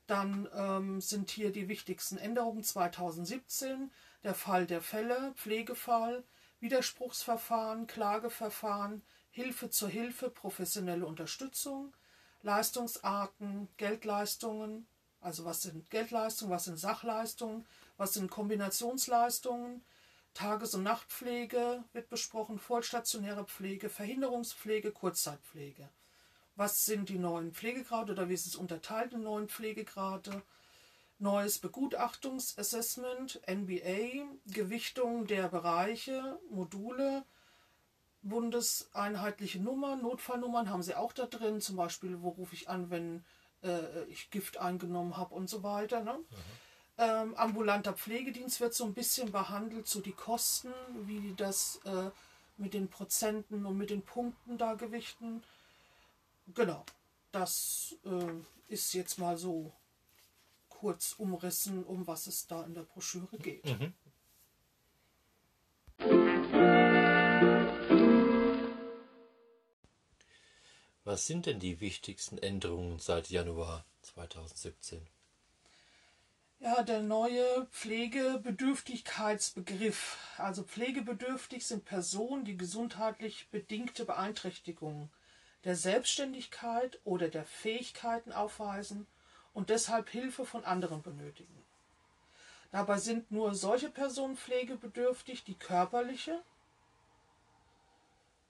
Dann 0.07 0.47
ähm, 0.55 1.01
sind 1.01 1.29
hier 1.29 1.51
die 1.51 1.67
wichtigsten 1.67 2.17
Änderungen 2.17 2.63
2017, 2.63 3.91
der 4.23 4.33
Fall 4.33 4.65
der 4.65 4.81
Fälle, 4.81 5.33
Pflegefall, 5.35 6.23
Widerspruchsverfahren, 6.61 7.85
Klageverfahren, 7.85 9.03
Hilfe 9.31 9.69
zur 9.69 9.89
Hilfe, 9.89 10.29
professionelle 10.29 11.05
Unterstützung, 11.05 11.93
Leistungsarten, 12.41 13.67
Geldleistungen, 13.77 14.87
also 15.21 15.45
was 15.45 15.61
sind 15.61 15.89
Geldleistungen, 15.89 16.53
was 16.53 16.65
sind 16.65 16.79
Sachleistungen, 16.79 17.65
was 17.99 18.13
sind 18.13 18.31
Kombinationsleistungen, 18.31 19.83
Tages- 20.33 20.73
und 20.73 20.83
Nachtpflege 20.83 21.83
wird 21.91 22.09
besprochen, 22.09 22.57
vollstationäre 22.57 23.43
Pflege, 23.43 23.89
Verhinderungspflege, 23.89 24.91
Kurzzeitpflege. 24.91 25.89
Was 26.55 26.85
sind 26.85 27.09
die 27.09 27.19
neuen 27.19 27.53
Pflegegrade 27.53 28.13
oder 28.13 28.29
wie 28.29 28.33
ist 28.33 28.47
es 28.47 28.55
unterteilt 28.55 29.13
in 29.13 29.23
neuen 29.23 29.49
Pflegegrade? 29.49 30.41
Neues 31.17 31.59
Begutachtungsassessment, 31.59 33.41
NBA, 33.45 34.25
Gewichtung 34.47 35.27
der 35.27 35.49
Bereiche, 35.49 36.39
Module, 36.49 37.25
bundeseinheitliche 38.21 39.59
Nummern, 39.59 40.01
Notfallnummern 40.01 40.69
haben 40.69 40.83
sie 40.83 40.95
auch 40.95 41.11
da 41.11 41.25
drin, 41.25 41.59
zum 41.59 41.75
Beispiel, 41.75 42.21
wo 42.21 42.29
rufe 42.29 42.55
ich 42.55 42.69
an, 42.69 42.89
wenn 42.89 43.25
äh, 43.61 44.03
ich 44.05 44.29
Gift 44.29 44.57
eingenommen 44.57 45.17
habe 45.17 45.35
und 45.35 45.49
so 45.49 45.63
weiter. 45.63 46.01
Ne? 46.01 46.13
Mhm. 46.13 46.25
Ähm, 47.01 47.33
ambulanter 47.35 47.93
Pflegedienst 47.93 48.59
wird 48.59 48.73
so 48.73 48.83
ein 48.83 48.93
bisschen 48.93 49.31
behandelt, 49.31 49.87
so 49.87 50.01
die 50.01 50.11
Kosten, 50.11 50.73
wie 51.05 51.33
das 51.33 51.79
äh, 51.85 52.11
mit 52.57 52.73
den 52.73 52.89
Prozenten 52.89 53.65
und 53.65 53.77
mit 53.77 53.89
den 53.89 54.01
Punkten 54.01 54.57
da 54.57 54.73
gewichten. 54.73 55.41
Genau, 56.53 56.85
das 57.31 57.95
äh, 58.03 58.73
ist 58.73 58.93
jetzt 58.93 59.17
mal 59.17 59.37
so 59.37 59.71
kurz 60.67 61.13
umrissen, 61.17 61.85
um 61.85 62.05
was 62.05 62.27
es 62.27 62.47
da 62.47 62.63
in 62.63 62.73
der 62.73 62.83
Broschüre 62.83 63.37
geht. 63.37 63.63
Mhm. 63.63 63.93
Was 71.05 71.25
sind 71.25 71.45
denn 71.45 71.61
die 71.61 71.79
wichtigsten 71.79 72.37
Änderungen 72.37 72.99
seit 72.99 73.29
Januar 73.29 73.85
2017? 74.01 75.07
Ja, 76.61 76.83
der 76.83 77.01
neue 77.01 77.67
Pflegebedürftigkeitsbegriff. 77.67 80.17
Also 80.37 80.63
pflegebedürftig 80.63 81.65
sind 81.65 81.85
Personen, 81.85 82.43
die 82.43 82.57
gesundheitlich 82.57 83.47
bedingte 83.49 84.03
Beeinträchtigungen 84.03 85.09
der 85.63 85.77
Selbstständigkeit 85.77 86.99
oder 87.05 87.29
der 87.29 87.45
Fähigkeiten 87.45 88.33
aufweisen 88.33 89.07
und 89.53 89.69
deshalb 89.69 90.09
Hilfe 90.09 90.45
von 90.45 90.65
anderen 90.65 91.01
benötigen. 91.01 91.63
Dabei 92.71 92.97
sind 92.97 93.31
nur 93.31 93.55
solche 93.55 93.89
Personen 93.89 94.35
pflegebedürftig, 94.35 95.45
die 95.45 95.55
körperliche, 95.55 96.43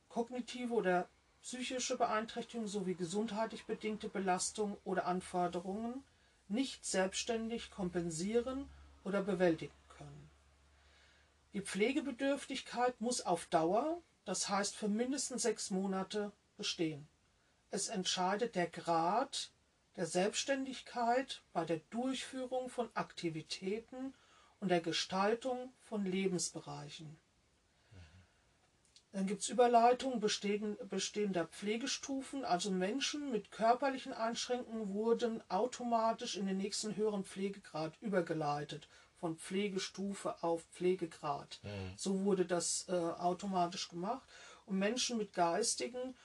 kognitive 0.09 0.73
oder 0.73 1.07
psychische 1.43 1.95
Beeinträchtigungen 1.95 2.67
sowie 2.67 2.95
gesundheitlich 2.95 3.65
bedingte 3.65 4.09
Belastung 4.09 4.77
oder 4.83 5.05
Anforderungen 5.05 6.03
nicht 6.49 6.85
selbstständig 6.85 7.71
kompensieren 7.71 8.69
oder 9.03 9.21
bewältigen 9.21 9.73
können. 9.89 10.29
Die 11.53 11.61
Pflegebedürftigkeit 11.61 12.99
muss 13.01 13.21
auf 13.21 13.45
Dauer, 13.47 14.01
das 14.25 14.49
heißt 14.49 14.75
für 14.75 14.87
mindestens 14.87 15.43
sechs 15.43 15.71
Monate, 15.71 16.31
bestehen. 16.57 17.07
Es 17.71 17.87
entscheidet 17.87 18.55
der 18.55 18.67
Grad 18.67 19.51
der 19.95 20.05
Selbstständigkeit 20.05 21.43
bei 21.53 21.65
der 21.65 21.81
Durchführung 21.89 22.69
von 22.69 22.89
Aktivitäten 22.93 24.13
und 24.59 24.69
der 24.69 24.81
Gestaltung 24.81 25.73
von 25.81 26.05
Lebensbereichen. 26.05 27.19
Dann 29.11 29.25
gibt 29.25 29.41
es 29.41 29.49
Überleitungen 29.49 30.19
bestehender 30.19 31.45
Pflegestufen, 31.45 32.45
also 32.45 32.69
Menschen 32.69 33.31
mit 33.31 33.51
körperlichen 33.51 34.13
Einschränkungen 34.13 34.93
wurden 34.93 35.41
automatisch 35.49 36.37
in 36.37 36.45
den 36.45 36.57
nächsten 36.57 36.95
höheren 36.95 37.23
Pflegegrad 37.23 37.99
übergeleitet, 38.01 38.87
von 39.15 39.35
Pflegestufe 39.35 40.43
auf 40.43 40.63
Pflegegrad. 40.71 41.59
Mhm. 41.63 41.93
So 41.97 42.23
wurde 42.23 42.45
das 42.45 42.85
äh, 42.87 42.93
automatisch 42.93 43.89
gemacht. 43.89 44.27
Und 44.67 44.77
Menschen 44.77 45.17
mit 45.17 45.33
geistigen 45.33 46.15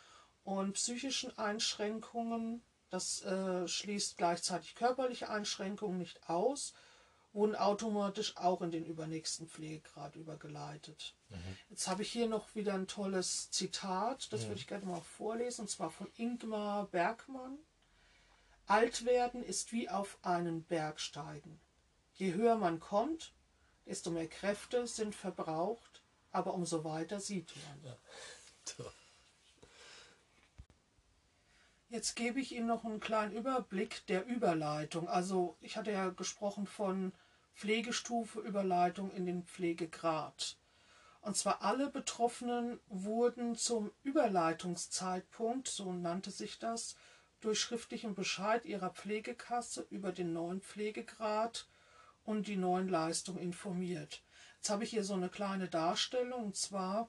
und 0.44 0.74
psychischen 0.74 1.36
Einschränkungen, 1.38 2.62
das 2.90 3.22
äh, 3.22 3.66
schließt 3.66 4.18
gleichzeitig 4.18 4.74
körperliche 4.74 5.30
Einschränkungen 5.30 5.96
nicht 5.96 6.28
aus, 6.28 6.74
wurden 7.34 7.56
automatisch 7.56 8.36
auch 8.36 8.62
in 8.62 8.70
den 8.70 8.86
übernächsten 8.86 9.48
Pflegegrad 9.48 10.14
übergeleitet. 10.14 11.14
Mhm. 11.28 11.58
Jetzt 11.68 11.88
habe 11.88 12.02
ich 12.02 12.10
hier 12.10 12.28
noch 12.28 12.54
wieder 12.54 12.74
ein 12.74 12.86
tolles 12.86 13.50
Zitat, 13.50 14.32
das 14.32 14.42
mhm. 14.42 14.48
würde 14.48 14.60
ich 14.60 14.68
gerne 14.68 14.86
mal 14.86 15.00
vorlesen, 15.00 15.62
und 15.62 15.68
zwar 15.68 15.90
von 15.90 16.06
Ingmar 16.16 16.86
Bergmann. 16.86 17.58
Alt 18.66 19.04
werden 19.04 19.42
ist 19.42 19.72
wie 19.72 19.90
auf 19.90 20.16
einen 20.22 20.62
Berg 20.62 21.00
steigen. 21.00 21.60
Je 22.14 22.32
höher 22.34 22.56
man 22.56 22.78
kommt, 22.78 23.34
desto 23.84 24.10
mehr 24.10 24.28
Kräfte 24.28 24.86
sind 24.86 25.14
verbraucht, 25.14 26.02
aber 26.30 26.54
umso 26.54 26.84
weiter 26.84 27.20
sieht 27.20 27.52
man. 27.56 27.92
Ja. 28.78 28.84
Jetzt 31.88 32.16
gebe 32.16 32.40
ich 32.40 32.52
Ihnen 32.52 32.66
noch 32.66 32.84
einen 32.84 32.98
kleinen 32.98 33.32
Überblick 33.32 34.06
der 34.06 34.24
Überleitung. 34.24 35.08
Also 35.08 35.56
ich 35.60 35.76
hatte 35.76 35.92
ja 35.92 36.08
gesprochen 36.08 36.66
von 36.66 37.12
Pflegestufe 37.54 38.40
Überleitung 38.40 39.12
in 39.12 39.26
den 39.26 39.44
Pflegegrad. 39.44 40.56
Und 41.20 41.36
zwar 41.36 41.62
alle 41.62 41.88
Betroffenen 41.88 42.80
wurden 42.88 43.56
zum 43.56 43.92
Überleitungszeitpunkt, 44.02 45.68
so 45.68 45.92
nannte 45.92 46.30
sich 46.30 46.58
das, 46.58 46.96
durch 47.40 47.60
schriftlichen 47.60 48.14
Bescheid 48.14 48.66
ihrer 48.66 48.90
Pflegekasse 48.90 49.86
über 49.90 50.12
den 50.12 50.32
neuen 50.32 50.60
Pflegegrad 50.60 51.66
und 52.24 52.48
die 52.48 52.56
neuen 52.56 52.88
Leistungen 52.88 53.38
informiert. 53.38 54.22
Jetzt 54.56 54.70
habe 54.70 54.84
ich 54.84 54.90
hier 54.90 55.04
so 55.04 55.14
eine 55.14 55.28
kleine 55.28 55.68
Darstellung, 55.68 56.44
und 56.44 56.56
zwar 56.56 57.08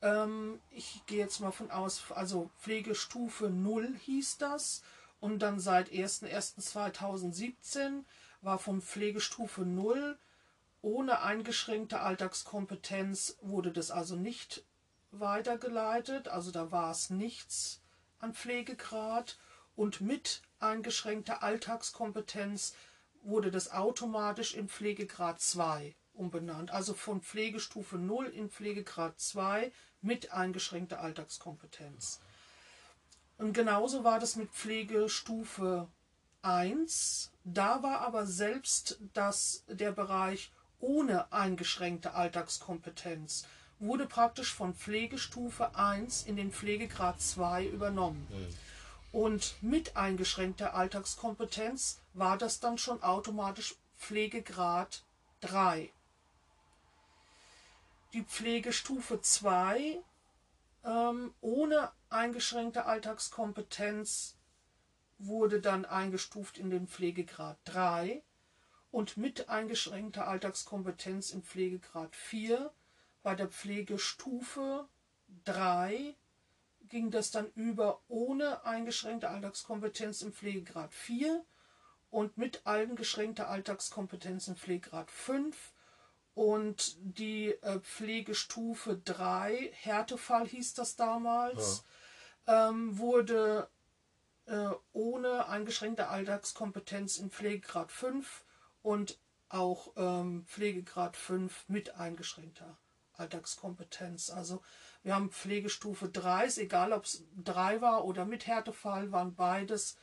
ähm, 0.02 0.60
ich 0.70 1.02
gehe 1.06 1.18
jetzt 1.18 1.40
mal 1.40 1.50
von 1.50 1.70
aus, 1.70 2.04
also 2.10 2.50
Pflegestufe 2.60 3.50
0 3.50 3.96
hieß 4.04 4.38
das. 4.38 4.82
Und 5.20 5.40
dann 5.40 5.58
seit 5.58 5.90
01.01.2017 5.90 8.04
war 8.40 8.58
von 8.58 8.80
Pflegestufe 8.80 9.62
0 9.62 10.16
ohne 10.80 11.22
eingeschränkte 11.22 11.98
Alltagskompetenz 12.00 13.36
wurde 13.40 13.72
das 13.72 13.90
also 13.90 14.14
nicht 14.14 14.62
weitergeleitet. 15.10 16.28
Also 16.28 16.52
da 16.52 16.70
war 16.70 16.92
es 16.92 17.10
nichts 17.10 17.80
an 18.20 18.34
Pflegegrad. 18.34 19.38
Und 19.74 20.00
mit 20.00 20.42
eingeschränkter 20.60 21.42
Alltagskompetenz 21.42 22.74
wurde 23.22 23.50
das 23.50 23.72
automatisch 23.72 24.54
in 24.54 24.68
Pflegegrad 24.68 25.40
2 25.40 25.96
umbenannt. 26.14 26.70
Also 26.70 26.94
von 26.94 27.22
Pflegestufe 27.22 27.96
0 27.96 28.26
in 28.26 28.50
Pflegegrad 28.50 29.18
2 29.20 29.72
mit 30.00 30.32
eingeschränkter 30.32 31.00
Alltagskompetenz. 31.00 32.20
Und 33.36 33.52
genauso 33.52 34.04
war 34.04 34.18
das 34.18 34.36
mit 34.36 34.50
Pflegestufe 34.50 35.88
1. 36.42 37.30
Da 37.44 37.82
war 37.82 38.00
aber 38.00 38.26
selbst 38.26 38.98
das, 39.14 39.64
der 39.68 39.92
Bereich 39.92 40.52
ohne 40.80 41.32
eingeschränkte 41.32 42.14
Alltagskompetenz 42.14 43.46
wurde 43.80 44.06
praktisch 44.06 44.52
von 44.52 44.74
Pflegestufe 44.74 45.74
1 45.76 46.24
in 46.24 46.36
den 46.36 46.50
Pflegegrad 46.50 47.20
2 47.20 47.66
übernommen. 47.66 48.26
Mhm. 48.30 48.54
Und 49.10 49.54
mit 49.62 49.96
eingeschränkter 49.96 50.74
Alltagskompetenz 50.74 52.00
war 52.12 52.36
das 52.36 52.60
dann 52.60 52.76
schon 52.76 53.02
automatisch 53.02 53.76
Pflegegrad 53.96 55.04
3. 55.40 55.90
Die 58.14 58.22
Pflegestufe 58.22 59.20
2 59.20 60.02
ähm, 60.84 61.34
ohne 61.42 61.92
eingeschränkte 62.08 62.86
Alltagskompetenz 62.86 64.38
wurde 65.18 65.60
dann 65.60 65.84
eingestuft 65.84 66.56
in 66.56 66.70
den 66.70 66.88
Pflegegrad 66.88 67.58
3 67.64 68.22
und 68.90 69.18
mit 69.18 69.50
eingeschränkter 69.50 70.26
Alltagskompetenz 70.26 71.32
im 71.32 71.42
Pflegegrad 71.42 72.16
4. 72.16 72.72
Bei 73.22 73.34
der 73.34 73.48
Pflegestufe 73.48 74.88
3 75.44 76.16
ging 76.88 77.10
das 77.10 77.30
dann 77.30 77.52
über 77.52 78.00
ohne 78.08 78.64
eingeschränkte 78.64 79.28
Alltagskompetenz 79.28 80.22
im 80.22 80.32
Pflegegrad 80.32 80.94
4 80.94 81.44
und 82.10 82.38
mit 82.38 82.66
eingeschränkter 82.66 83.50
Alltagskompetenz 83.50 84.48
im 84.48 84.56
Pflegegrad 84.56 85.10
5 85.10 85.74
und 86.38 86.96
die 87.00 87.48
äh, 87.62 87.80
Pflegestufe 87.80 88.96
3, 89.04 89.72
Härtefall 89.72 90.46
hieß 90.46 90.74
das 90.74 90.94
damals, 90.94 91.82
ja. 92.46 92.68
ähm, 92.68 92.96
wurde 92.96 93.68
äh, 94.46 94.68
ohne 94.92 95.48
eingeschränkte 95.48 96.06
Alltagskompetenz 96.06 97.18
im 97.18 97.32
Pflegegrad 97.32 97.90
5 97.90 98.44
und 98.82 99.18
auch 99.48 99.90
ähm, 99.96 100.44
Pflegegrad 100.46 101.16
5 101.16 101.64
mit 101.66 101.96
eingeschränkter 101.96 102.78
Alltagskompetenz. 103.14 104.30
Also 104.30 104.62
wir 105.02 105.16
haben 105.16 105.32
Pflegestufe 105.32 106.08
3, 106.08 106.46
ist 106.46 106.58
egal 106.58 106.92
ob 106.92 107.02
es 107.02 107.24
3 107.42 107.80
war 107.80 108.04
oder 108.04 108.24
mit 108.24 108.46
Härtefall, 108.46 109.10
waren 109.10 109.34
beides, 109.34 109.96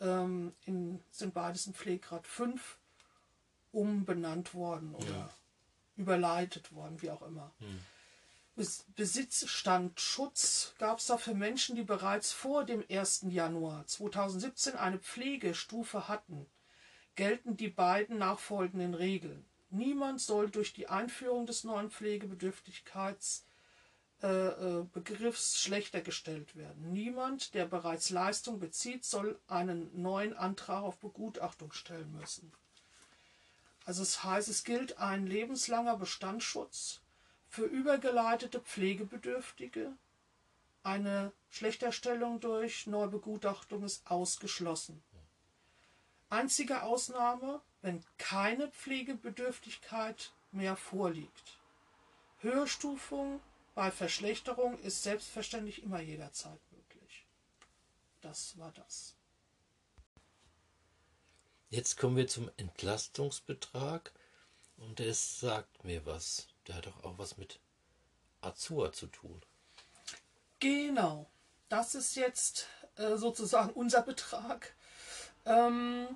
ähm, 0.00 0.56
in, 0.64 1.04
sind 1.12 1.34
beides 1.34 1.68
in 1.68 1.74
Pflegegrad 1.74 2.26
5 2.26 2.80
umbenannt 3.70 4.54
worden 4.54 4.96
oder 4.96 5.06
ja. 5.06 5.30
Überleitet 5.98 6.72
worden, 6.72 7.02
wie 7.02 7.10
auch 7.10 7.22
immer. 7.22 7.52
Hm. 7.58 7.80
Besitzstandschutz 8.96 10.74
gab 10.78 10.98
es 10.98 11.06
da 11.06 11.16
für 11.16 11.34
Menschen, 11.34 11.76
die 11.76 11.84
bereits 11.84 12.32
vor 12.32 12.64
dem 12.64 12.84
1. 12.90 13.26
Januar 13.28 13.86
2017 13.86 14.74
eine 14.74 14.98
Pflegestufe 14.98 16.08
hatten, 16.08 16.46
gelten 17.14 17.56
die 17.56 17.68
beiden 17.68 18.18
nachfolgenden 18.18 18.94
Regeln. 18.94 19.44
Niemand 19.70 20.20
soll 20.20 20.50
durch 20.50 20.72
die 20.72 20.88
Einführung 20.88 21.46
des 21.46 21.62
neuen 21.62 21.90
Pflegebedürftigkeitsbegriffs 21.90 23.44
äh, 24.22 25.28
äh 25.28 25.32
schlechter 25.32 26.00
gestellt 26.00 26.56
werden. 26.56 26.92
Niemand, 26.92 27.54
der 27.54 27.66
bereits 27.66 28.10
Leistung 28.10 28.58
bezieht, 28.58 29.04
soll 29.04 29.38
einen 29.46 29.90
neuen 30.00 30.34
Antrag 30.34 30.82
auf 30.82 30.98
Begutachtung 30.98 31.72
stellen 31.72 32.10
müssen. 32.18 32.50
Also 33.88 34.02
es 34.02 34.22
heißt, 34.22 34.48
es 34.48 34.64
gilt 34.64 34.98
ein 34.98 35.26
lebenslanger 35.26 35.96
Bestandsschutz 35.96 37.00
für 37.48 37.64
übergeleitete 37.64 38.60
Pflegebedürftige. 38.60 39.92
Eine 40.82 41.32
Schlechterstellung 41.48 42.38
durch 42.38 42.86
Neubegutachtung 42.86 43.84
ist 43.84 44.10
ausgeschlossen. 44.10 45.02
Einzige 46.28 46.82
Ausnahme, 46.82 47.62
wenn 47.80 48.04
keine 48.18 48.68
Pflegebedürftigkeit 48.68 50.32
mehr 50.52 50.76
vorliegt. 50.76 51.56
Höherstufung 52.40 53.40
bei 53.74 53.90
Verschlechterung 53.90 54.78
ist 54.80 55.02
selbstverständlich 55.02 55.82
immer 55.82 56.00
jederzeit 56.00 56.60
möglich. 56.72 57.24
Das 58.20 58.58
war 58.58 58.72
das. 58.72 59.17
Jetzt 61.70 61.98
kommen 61.98 62.16
wir 62.16 62.26
zum 62.26 62.50
Entlastungsbetrag 62.56 64.12
und 64.78 65.00
es 65.00 65.38
sagt 65.38 65.84
mir 65.84 66.06
was. 66.06 66.48
Der 66.66 66.76
hat 66.76 66.86
doch 66.86 67.04
auch 67.04 67.18
was 67.18 67.36
mit 67.36 67.60
Azur 68.40 68.94
zu 68.94 69.06
tun. 69.06 69.42
Genau. 70.60 71.28
Das 71.68 71.94
ist 71.94 72.16
jetzt 72.16 72.68
äh, 72.96 73.16
sozusagen 73.16 73.74
unser 73.74 74.00
Betrag. 74.00 74.74
Ähm, 75.44 76.08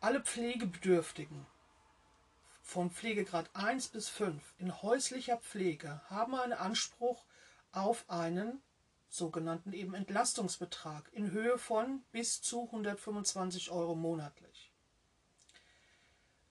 alle 0.00 0.22
Pflegebedürftigen 0.22 1.46
von 2.60 2.90
Pflegegrad 2.90 3.48
1 3.54 3.88
bis 3.88 4.08
5 4.08 4.42
in 4.58 4.82
häuslicher 4.82 5.36
Pflege 5.36 6.00
haben 6.10 6.34
einen 6.34 6.52
Anspruch 6.52 7.24
auf 7.70 8.10
einen 8.10 8.60
sogenannten 9.08 9.72
eben 9.72 9.94
Entlastungsbetrag 9.94 11.12
in 11.12 11.30
Höhe 11.30 11.58
von 11.58 12.02
bis 12.10 12.42
zu 12.42 12.64
125 12.64 13.70
Euro 13.70 13.94
monatlich. 13.94 14.69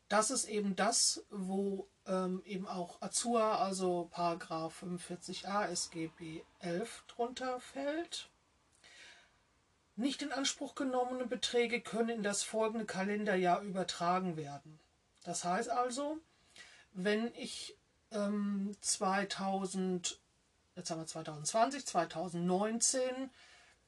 Das 0.09 0.31
ist 0.31 0.45
eben 0.45 0.75
das, 0.75 1.23
wo 1.29 1.87
ähm, 2.07 2.41
eben 2.43 2.67
auch 2.67 2.99
Azua, 3.01 3.59
also 3.59 4.09
Paragraph 4.11 4.83
45a 4.83 5.67
SGB 5.67 6.43
11 6.59 7.03
drunter 7.07 7.59
fällt. 7.59 8.27
Nicht 9.95 10.23
in 10.23 10.31
Anspruch 10.31 10.73
genommene 10.73 11.27
Beträge 11.27 11.81
können 11.81 12.09
in 12.09 12.23
das 12.23 12.41
folgende 12.41 12.85
Kalenderjahr 12.85 13.61
übertragen 13.61 14.35
werden. 14.35 14.79
Das 15.23 15.43
heißt 15.43 15.69
also, 15.69 16.17
wenn 16.93 17.31
ich 17.35 17.77
ähm, 18.11 18.75
2000, 18.81 20.19
jetzt 20.75 20.89
haben 20.89 21.01
wir 21.01 21.05
2020, 21.05 21.85
2019 21.85 23.29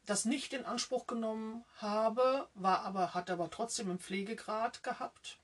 das 0.05 0.25
nicht 0.25 0.53
in 0.53 0.65
Anspruch 0.65 1.07
genommen 1.07 1.63
habe, 1.77 2.47
war 2.53 2.81
aber, 2.81 3.15
hat 3.15 3.31
aber 3.31 3.49
trotzdem 3.49 3.89
im 3.89 3.99
Pflegegrad 3.99 4.84
gehabt, 4.84 5.39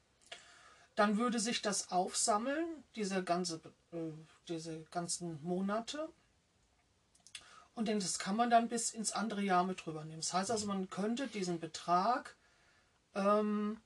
dann 0.98 1.18
würde 1.18 1.40
sich 1.40 1.62
das 1.62 1.92
aufsammeln, 1.92 2.66
diese, 2.96 3.24
ganze, 3.24 3.62
äh, 3.94 4.12
diese 4.50 4.82
ganzen 4.92 5.42
Monate, 5.44 6.10
und 7.78 7.88
das 7.88 8.18
kann 8.18 8.36
man 8.36 8.50
dann 8.50 8.70
bis 8.70 8.90
ins 8.90 9.12
andere 9.12 9.44
Jahr 9.44 9.64
mit 9.64 9.86
rübernehmen. 9.86 10.22
Das 10.22 10.34
heißt 10.34 10.50
also, 10.50 10.66
man 10.66 10.90
könnte 10.90 11.28
diesen 11.28 11.60
Betrag 11.60 12.36
ähm, 13.14 13.80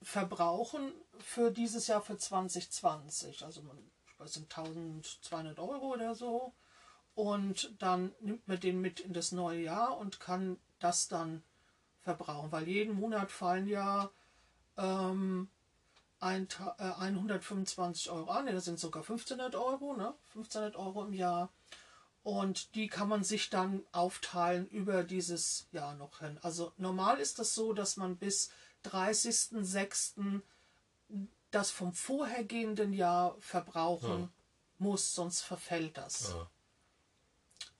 verbrauchen 0.00 0.90
für 1.18 1.50
dieses 1.50 1.86
Jahr 1.86 2.00
für 2.00 2.16
2020. 2.16 3.44
Also 3.44 3.60
man, 3.60 3.76
das 4.18 4.32
sind 4.32 4.44
1200 4.44 5.58
Euro 5.58 5.92
oder 5.92 6.14
so. 6.14 6.54
Und 7.14 7.74
dann 7.78 8.14
nimmt 8.20 8.48
man 8.48 8.58
den 8.58 8.80
mit 8.80 9.00
in 9.00 9.12
das 9.12 9.32
neue 9.32 9.60
Jahr 9.60 9.98
und 9.98 10.18
kann 10.18 10.56
das 10.78 11.08
dann 11.08 11.42
verbrauchen. 12.00 12.50
Weil 12.52 12.66
jeden 12.66 12.98
Monat 12.98 13.30
fallen 13.30 13.68
ja 13.68 14.08
ähm, 14.78 15.50
äh, 15.50 15.55
125 16.20 18.10
Euro 18.10 18.30
an. 18.30 18.46
Das 18.46 18.64
sind 18.64 18.78
sogar 18.78 19.02
1500 19.02 19.54
Euro. 19.54 19.94
Ne? 19.94 20.14
1500 20.34 20.76
Euro 20.76 21.04
im 21.04 21.12
Jahr 21.12 21.50
und 22.26 22.74
die 22.74 22.88
kann 22.88 23.08
man 23.08 23.22
sich 23.22 23.50
dann 23.50 23.84
aufteilen 23.92 24.66
über 24.66 25.04
dieses 25.04 25.68
Jahr 25.70 25.94
noch 25.94 26.18
hin. 26.18 26.40
Also 26.42 26.72
normal 26.76 27.20
ist 27.20 27.38
das 27.38 27.54
so, 27.54 27.72
dass 27.72 27.96
man 27.96 28.16
bis 28.16 28.50
30.06. 28.84 30.40
das 31.52 31.70
vom 31.70 31.92
vorhergehenden 31.92 32.92
Jahr 32.92 33.36
verbrauchen 33.38 34.22
ja. 34.22 34.28
muss, 34.78 35.14
sonst 35.14 35.42
verfällt 35.42 35.98
das. 35.98 36.32
Ja. 36.32 36.50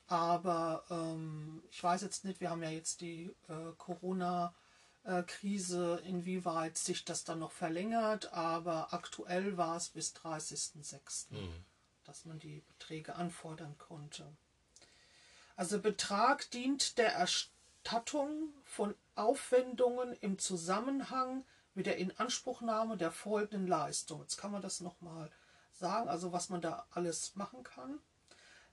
Aber 0.06 0.84
ähm, 0.90 1.64
ich 1.72 1.82
weiß 1.82 2.02
jetzt 2.02 2.24
nicht, 2.24 2.40
wir 2.40 2.50
haben 2.50 2.62
ja 2.62 2.70
jetzt 2.70 3.00
die 3.00 3.34
äh, 3.48 3.72
Corona-Krise, 5.06 6.02
inwieweit 6.04 6.76
sich 6.76 7.04
das 7.04 7.24
dann 7.24 7.38
noch 7.38 7.52
verlängert, 7.52 8.32
aber 8.32 8.92
aktuell 8.92 9.56
war 9.56 9.76
es 9.76 9.88
bis 9.88 10.14
30.06. 10.14 11.26
Mhm 11.30 11.64
dass 12.06 12.24
man 12.24 12.38
die 12.38 12.60
Beträge 12.60 13.16
anfordern 13.16 13.76
konnte. 13.78 14.32
Also 15.56 15.80
Betrag 15.80 16.50
dient 16.50 16.98
der 16.98 17.12
Erstattung 17.12 18.52
von 18.64 18.94
Aufwendungen 19.14 20.12
im 20.20 20.38
Zusammenhang 20.38 21.44
mit 21.74 21.86
der 21.86 21.96
Inanspruchnahme 21.98 22.96
der 22.96 23.10
folgenden 23.10 23.66
Leistung. 23.66 24.22
Jetzt 24.22 24.36
kann 24.36 24.52
man 24.52 24.62
das 24.62 24.80
nochmal 24.80 25.30
sagen, 25.72 26.08
also 26.08 26.32
was 26.32 26.48
man 26.48 26.60
da 26.60 26.86
alles 26.90 27.34
machen 27.36 27.62
kann. 27.64 27.98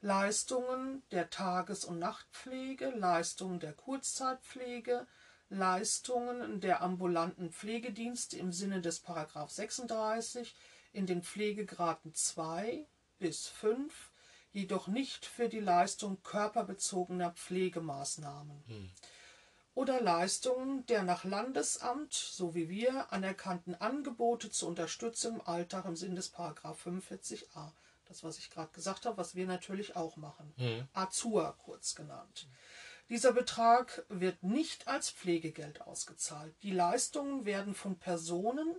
Leistungen 0.01 1.01
der 1.11 1.29
Tages- 1.29 1.85
und 1.85 1.99
Nachtpflege, 1.99 2.89
Leistungen 2.89 3.59
der 3.59 3.73
Kurzzeitpflege, 3.73 5.07
Leistungen 5.53 6.59
der 6.59 6.81
ambulanten 6.81 7.51
Pflegedienste 7.51 8.37
im 8.37 8.51
Sinne 8.51 8.81
des 8.81 8.99
Paragraph 8.99 9.51
36 9.51 10.55
in 10.93 11.05
den 11.05 11.23
Pflegegraden 11.23 12.13
2, 12.13 12.85
bis 13.19 13.47
5 13.47 14.11
jedoch 14.51 14.87
nicht 14.87 15.25
für 15.25 15.49
die 15.49 15.59
Leistung 15.59 16.21
körperbezogener 16.23 17.31
Pflegemaßnahmen. 17.31 18.63
Hm. 18.67 18.89
Oder 19.75 20.01
Leistungen 20.01 20.85
der 20.85 21.01
nach 21.01 21.23
Landesamt, 21.23 22.13
so 22.13 22.53
wie 22.53 22.69
wir, 22.69 23.11
anerkannten 23.11 23.73
Angebote 23.73 24.51
zur 24.51 24.69
Unterstützung 24.69 25.35
im 25.35 25.47
Alltag 25.47 25.85
im 25.85 25.95
Sinn 25.95 26.15
des 26.15 26.33
45a. 26.35 27.71
Das, 28.05 28.23
was 28.23 28.37
ich 28.37 28.51
gerade 28.51 28.71
gesagt 28.71 29.07
habe, 29.07 29.17
was 29.17 29.33
wir 29.33 29.47
natürlich 29.47 29.95
auch 29.95 30.15
machen. 30.17 30.53
Mhm. 30.57 30.87
Azur 30.93 31.55
kurz 31.57 31.95
genannt. 31.95 32.47
Dieser 33.09 33.33
Betrag 33.33 34.05
wird 34.09 34.43
nicht 34.43 34.87
als 34.87 35.09
Pflegegeld 35.09 35.81
ausgezahlt. 35.81 36.55
Die 36.63 36.71
Leistungen 36.71 37.45
werden 37.45 37.75
von 37.75 37.97
Personen 37.97 38.75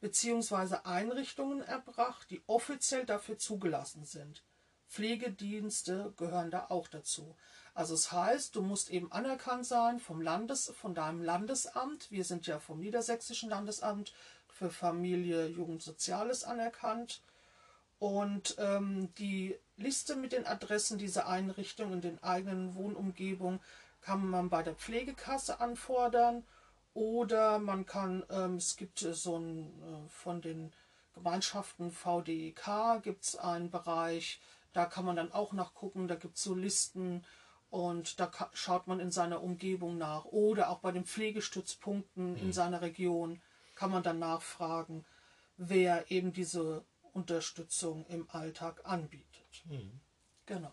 bzw. 0.00 0.76
Einrichtungen 0.84 1.62
erbracht, 1.62 2.30
die 2.30 2.42
offiziell 2.46 3.06
dafür 3.06 3.38
zugelassen 3.38 4.04
sind. 4.04 4.42
Pflegedienste 4.86 6.12
gehören 6.16 6.50
da 6.50 6.66
auch 6.68 6.88
dazu. 6.88 7.34
Also 7.72 7.94
es 7.94 8.12
heißt, 8.12 8.54
du 8.54 8.62
musst 8.62 8.90
eben 8.90 9.10
anerkannt 9.10 9.66
sein 9.66 9.98
vom 9.98 10.20
Landes, 10.20 10.72
von 10.80 10.94
deinem 10.94 11.22
Landesamt. 11.22 12.10
Wir 12.12 12.24
sind 12.24 12.46
ja 12.46 12.60
vom 12.60 12.78
Niedersächsischen 12.78 13.50
Landesamt 13.50 14.12
für 14.48 14.70
Familie, 14.70 15.48
Jugend, 15.48 15.82
Soziales 15.82 16.44
anerkannt. 16.44 17.22
Und 18.04 18.56
ähm, 18.58 19.14
die 19.14 19.56
Liste 19.78 20.14
mit 20.14 20.32
den 20.32 20.46
Adressen 20.46 20.98
dieser 20.98 21.26
Einrichtungen 21.26 21.94
in 21.94 22.00
den 22.02 22.22
eigenen 22.22 22.74
Wohnumgebungen 22.74 23.60
kann 24.02 24.28
man 24.28 24.50
bei 24.50 24.62
der 24.62 24.74
Pflegekasse 24.74 25.58
anfordern 25.58 26.44
oder 26.92 27.58
man 27.58 27.86
kann, 27.86 28.22
ähm, 28.28 28.56
es 28.56 28.76
gibt 28.76 28.98
so 28.98 29.38
ein, 29.38 29.68
äh, 29.68 30.08
von 30.10 30.42
den 30.42 30.70
Gemeinschaften 31.14 31.90
VDEK 31.90 33.00
gibt 33.02 33.24
es 33.24 33.36
einen 33.36 33.70
Bereich, 33.70 34.38
da 34.74 34.84
kann 34.84 35.06
man 35.06 35.16
dann 35.16 35.32
auch 35.32 35.54
nachgucken, 35.54 36.06
da 36.06 36.16
gibt 36.16 36.36
es 36.36 36.44
so 36.44 36.54
Listen 36.54 37.24
und 37.70 38.20
da 38.20 38.30
schaut 38.52 38.86
man 38.86 39.00
in 39.00 39.12
seiner 39.12 39.42
Umgebung 39.42 39.96
nach. 39.96 40.26
Oder 40.26 40.68
auch 40.68 40.80
bei 40.80 40.92
den 40.92 41.06
Pflegestützpunkten 41.06 42.32
mhm. 42.32 42.36
in 42.36 42.52
seiner 42.52 42.82
Region 42.82 43.40
kann 43.74 43.90
man 43.90 44.02
dann 44.02 44.18
nachfragen, 44.18 45.06
wer 45.56 46.10
eben 46.10 46.34
diese 46.34 46.84
Unterstützung 47.14 48.04
im 48.06 48.28
Alltag 48.30 48.82
anbietet. 48.84 49.64
Mhm. 49.64 50.00
Genau. 50.46 50.72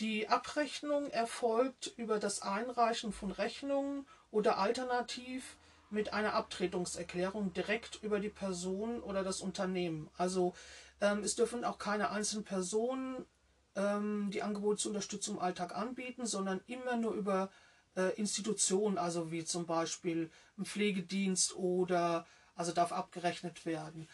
Die 0.00 0.28
Abrechnung 0.28 1.10
erfolgt 1.10 1.92
über 1.96 2.18
das 2.20 2.40
Einreichen 2.42 3.12
von 3.12 3.32
Rechnungen 3.32 4.06
oder 4.30 4.58
alternativ 4.58 5.56
mit 5.90 6.12
einer 6.12 6.34
Abtretungserklärung 6.34 7.52
direkt 7.52 8.02
über 8.02 8.20
die 8.20 8.28
Person 8.28 9.00
oder 9.02 9.24
das 9.24 9.40
Unternehmen. 9.40 10.08
Also 10.16 10.54
ähm, 11.00 11.24
es 11.24 11.34
dürfen 11.34 11.64
auch 11.64 11.78
keine 11.78 12.10
einzelnen 12.10 12.44
Personen 12.44 13.26
ähm, 13.74 14.30
die 14.30 14.42
Angebote 14.42 14.82
zur 14.82 14.90
Unterstützung 14.90 15.36
im 15.36 15.42
Alltag 15.42 15.74
anbieten, 15.74 16.26
sondern 16.26 16.60
immer 16.66 16.96
nur 16.96 17.14
über 17.14 17.50
äh, 17.96 18.14
Institutionen, 18.16 18.98
also 18.98 19.32
wie 19.32 19.44
zum 19.44 19.66
Beispiel 19.66 20.30
ein 20.58 20.64
Pflegedienst 20.64 21.56
oder 21.56 22.26
also 22.58 22.72
darf 22.72 22.92
abgerechnet 22.92 23.64
werden 23.64 24.08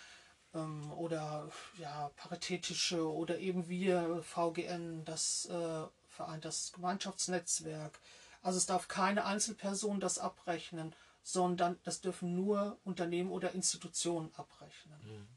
ähm, 0.55 0.93
oder 0.93 1.51
ja 1.79 2.11
paritätische 2.17 3.11
oder 3.11 3.39
eben 3.39 3.69
wir 3.69 4.23
VGN, 4.23 5.05
das 5.07 5.47
äh, 5.47 5.85
vereint 6.11 6.45
das 6.45 6.71
Gemeinschaftsnetzwerk. 6.73 7.99
Also 8.43 8.59
es 8.59 8.67
darf 8.67 8.87
keine 8.87 9.25
Einzelperson 9.25 9.99
das 9.99 10.19
abrechnen, 10.19 10.95
sondern 11.23 11.81
das 11.85 12.03
dürfen 12.03 12.37
nur 12.37 12.79
Unternehmen 12.85 13.31
oder 13.31 13.53
Institutionen 13.53 14.31
abrechnen. 14.37 15.01
Mhm. 15.03 15.29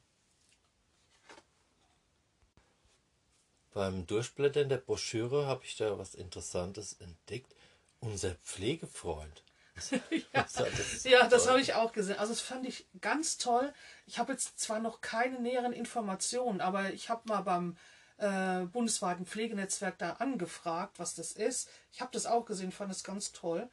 Beim 3.74 4.06
Durchblättern 4.06 4.68
der 4.68 4.78
Broschüre 4.78 5.46
habe 5.46 5.64
ich 5.64 5.78
da 5.78 5.98
was 5.98 6.14
Interessantes 6.14 6.94
entdeckt. 6.94 7.56
Unser 8.02 8.36
Pflegefreund. 8.36 9.44
ja, 10.10 10.26
das, 10.34 11.04
ja, 11.04 11.28
das 11.28 11.48
habe 11.48 11.62
ich 11.62 11.74
auch 11.74 11.94
gesehen. 11.94 12.18
Also 12.20 12.34
das 12.34 12.42
fand 12.42 12.66
ich 12.66 12.88
ganz 13.02 13.38
toll. 13.38 13.74
Ich 14.06 14.20
habe 14.20 14.34
jetzt 14.34 14.60
zwar 14.60 14.80
noch 14.80 15.02
keine 15.02 15.40
näheren 15.40 15.74
Informationen, 15.74 16.62
aber 16.62 16.94
ich 16.94 17.10
habe 17.10 17.22
mal 17.26 17.42
beim 17.42 17.78
äh, 18.18 18.66
bundesweiten 18.66 19.26
Pflegenetzwerk 19.26 19.98
da 19.98 20.14
angefragt, 20.14 21.00
was 21.00 21.16
das 21.16 21.32
ist. 21.32 21.70
Ich 21.92 22.02
habe 22.02 22.12
das 22.14 22.26
auch 22.26 22.46
gesehen, 22.46 22.72
fand 22.72 22.92
es 22.92 23.04
ganz 23.04 23.32
toll. 23.32 23.70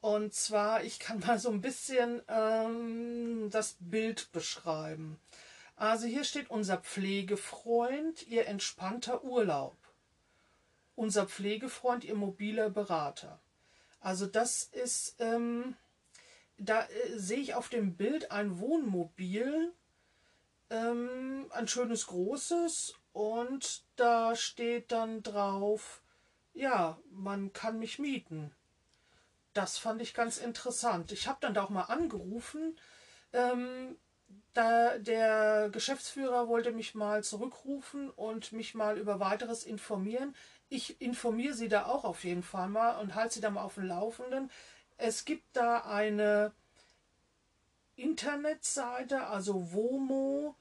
Und 0.00 0.34
zwar, 0.34 0.84
ich 0.84 0.98
kann 0.98 1.20
mal 1.26 1.38
so 1.38 1.50
ein 1.50 1.60
bisschen 1.60 2.22
ähm, 2.28 3.48
das 3.50 3.76
Bild 3.80 4.32
beschreiben. 4.32 5.18
Also 5.76 6.06
hier 6.06 6.24
steht 6.24 6.50
unser 6.50 6.78
Pflegefreund, 6.78 8.26
ihr 8.26 8.46
entspannter 8.46 9.22
Urlaub. 9.22 9.76
Unser 10.96 11.26
Pflegefreund, 11.26 12.02
ihr 12.02 12.16
mobiler 12.16 12.70
Berater. 12.70 13.38
Also 14.00 14.26
das 14.26 14.64
ist, 14.64 15.16
ähm, 15.18 15.76
da 16.56 16.82
äh, 16.82 17.18
sehe 17.18 17.38
ich 17.38 17.54
auf 17.54 17.68
dem 17.68 17.96
Bild 17.96 18.30
ein 18.30 18.58
Wohnmobil, 18.58 19.72
ähm, 20.70 21.46
ein 21.50 21.68
schönes 21.68 22.06
großes 22.06 22.94
und 23.12 23.84
da 23.96 24.36
steht 24.36 24.92
dann 24.92 25.22
drauf, 25.22 26.02
ja, 26.54 26.98
man 27.10 27.52
kann 27.52 27.78
mich 27.78 27.98
mieten. 27.98 28.52
Das 29.54 29.78
fand 29.78 30.02
ich 30.02 30.14
ganz 30.14 30.38
interessant. 30.38 31.10
Ich 31.12 31.26
habe 31.26 31.38
dann 31.40 31.54
da 31.54 31.64
auch 31.64 31.70
mal 31.70 31.82
angerufen. 31.82 32.78
Ähm, 33.32 33.96
da 34.54 34.98
der 34.98 35.70
Geschäftsführer 35.70 36.48
wollte 36.48 36.72
mich 36.72 36.94
mal 36.94 37.22
zurückrufen 37.22 38.10
und 38.10 38.52
mich 38.52 38.74
mal 38.74 38.98
über 38.98 39.20
weiteres 39.20 39.64
informieren. 39.64 40.34
Ich 40.68 41.00
informiere 41.00 41.54
Sie 41.54 41.68
da 41.68 41.86
auch 41.86 42.04
auf 42.04 42.24
jeden 42.24 42.42
Fall 42.42 42.68
mal 42.68 42.98
und 42.98 43.14
halte 43.14 43.34
Sie 43.34 43.40
da 43.40 43.50
mal 43.50 43.62
auf 43.62 43.74
dem 43.74 43.84
Laufenden. 43.84 44.50
Es 44.96 45.24
gibt 45.24 45.44
da 45.56 45.82
eine 45.82 46.52
Internetseite, 47.96 49.26
also 49.26 49.72
womo.bwpn, 49.72 50.56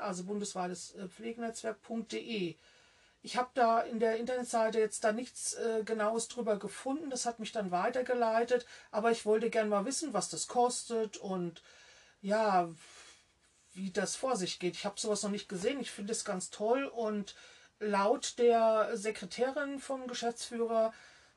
also 0.00 0.24
bundesweites 0.24 0.94
äh, 0.94 1.08
Pflegenetzwerk.de. 1.08 2.56
Ich 3.24 3.36
habe 3.36 3.50
da 3.54 3.80
in 3.80 4.00
der 4.00 4.16
Internetseite 4.16 4.80
jetzt 4.80 5.04
da 5.04 5.12
nichts 5.12 5.54
äh, 5.54 5.84
Genaues 5.84 6.26
drüber 6.26 6.58
gefunden. 6.58 7.08
Das 7.08 7.24
hat 7.24 7.38
mich 7.38 7.52
dann 7.52 7.70
weitergeleitet. 7.70 8.66
Aber 8.90 9.12
ich 9.12 9.24
wollte 9.24 9.48
gern 9.48 9.68
mal 9.68 9.84
wissen, 9.84 10.12
was 10.12 10.28
das 10.28 10.48
kostet 10.48 11.16
und 11.18 11.62
ja, 12.20 12.68
wie 13.74 13.92
das 13.92 14.16
vor 14.16 14.36
sich 14.36 14.58
geht. 14.58 14.74
Ich 14.74 14.84
habe 14.84 14.98
sowas 14.98 15.22
noch 15.22 15.30
nicht 15.30 15.48
gesehen. 15.48 15.80
Ich 15.80 15.92
finde 15.92 16.12
es 16.12 16.24
ganz 16.24 16.50
toll. 16.50 16.84
Und 16.84 17.36
laut 17.78 18.38
der 18.38 18.96
Sekretärin 18.96 19.78
vom 19.78 20.08
Geschäftsführer 20.08 20.92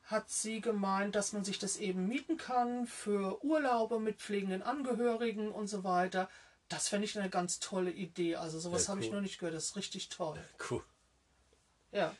hat 0.05 0.29
sie 0.29 0.61
gemeint, 0.61 1.15
dass 1.15 1.33
man 1.33 1.43
sich 1.43 1.59
das 1.59 1.77
eben 1.77 2.07
mieten 2.07 2.37
kann 2.37 2.87
für 2.87 3.43
Urlaube 3.43 3.99
mit 3.99 4.17
pflegenden 4.17 4.63
Angehörigen 4.63 5.51
und 5.51 5.67
so 5.67 5.83
weiter. 5.83 6.29
Das 6.67 6.87
fände 6.87 7.05
ich 7.05 7.17
eine 7.17 7.29
ganz 7.29 7.59
tolle 7.59 7.91
Idee. 7.91 8.37
Also 8.37 8.59
sowas 8.59 8.87
ja, 8.87 8.93
cool. 8.93 8.97
habe 8.97 9.05
ich 9.05 9.11
noch 9.11 9.21
nicht 9.21 9.37
gehört. 9.37 9.55
Das 9.55 9.65
ist 9.65 9.75
richtig 9.75 10.09
toll. 10.09 10.39
Cool. 10.69 10.83
Ja. 11.95 12.11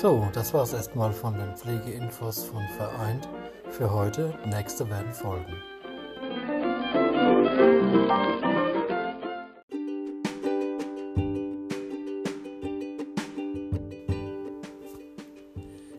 So, 0.00 0.26
das 0.32 0.54
war 0.54 0.62
es 0.62 0.72
erstmal 0.72 1.12
von 1.12 1.36
den 1.36 1.54
Pflegeinfos 1.54 2.44
von 2.44 2.66
Vereint 2.78 3.28
für 3.68 3.92
heute. 3.92 4.38
Nächste 4.46 4.88
werden 4.88 5.12
folgen. 5.12 5.52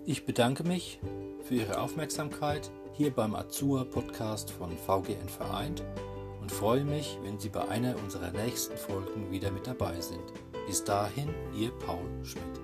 Ich 0.08 0.26
bedanke 0.26 0.64
mich 0.64 1.00
für 1.44 1.54
Ihre 1.54 1.80
Aufmerksamkeit 1.80 2.72
hier 2.98 3.12
beim 3.12 3.36
Azur 3.36 3.86
Podcast 3.86 4.50
von 4.50 4.72
VGN 4.76 5.30
Vereint 5.30 5.84
und 6.42 6.52
freue 6.52 6.84
mich, 6.84 7.20
wenn 7.22 7.38
Sie 7.38 7.50
bei 7.50 7.68
einer 7.68 7.96
unserer 8.04 8.32
nächsten 8.32 8.76
Folgen 8.76 9.30
wieder 9.30 9.52
mit 9.52 9.68
dabei 9.68 10.02
sind. 10.02 10.34
Bis 10.66 10.84
dahin, 10.84 11.30
Ihr 11.56 11.70
Paul 11.86 12.10
Schmidt. 12.24 12.57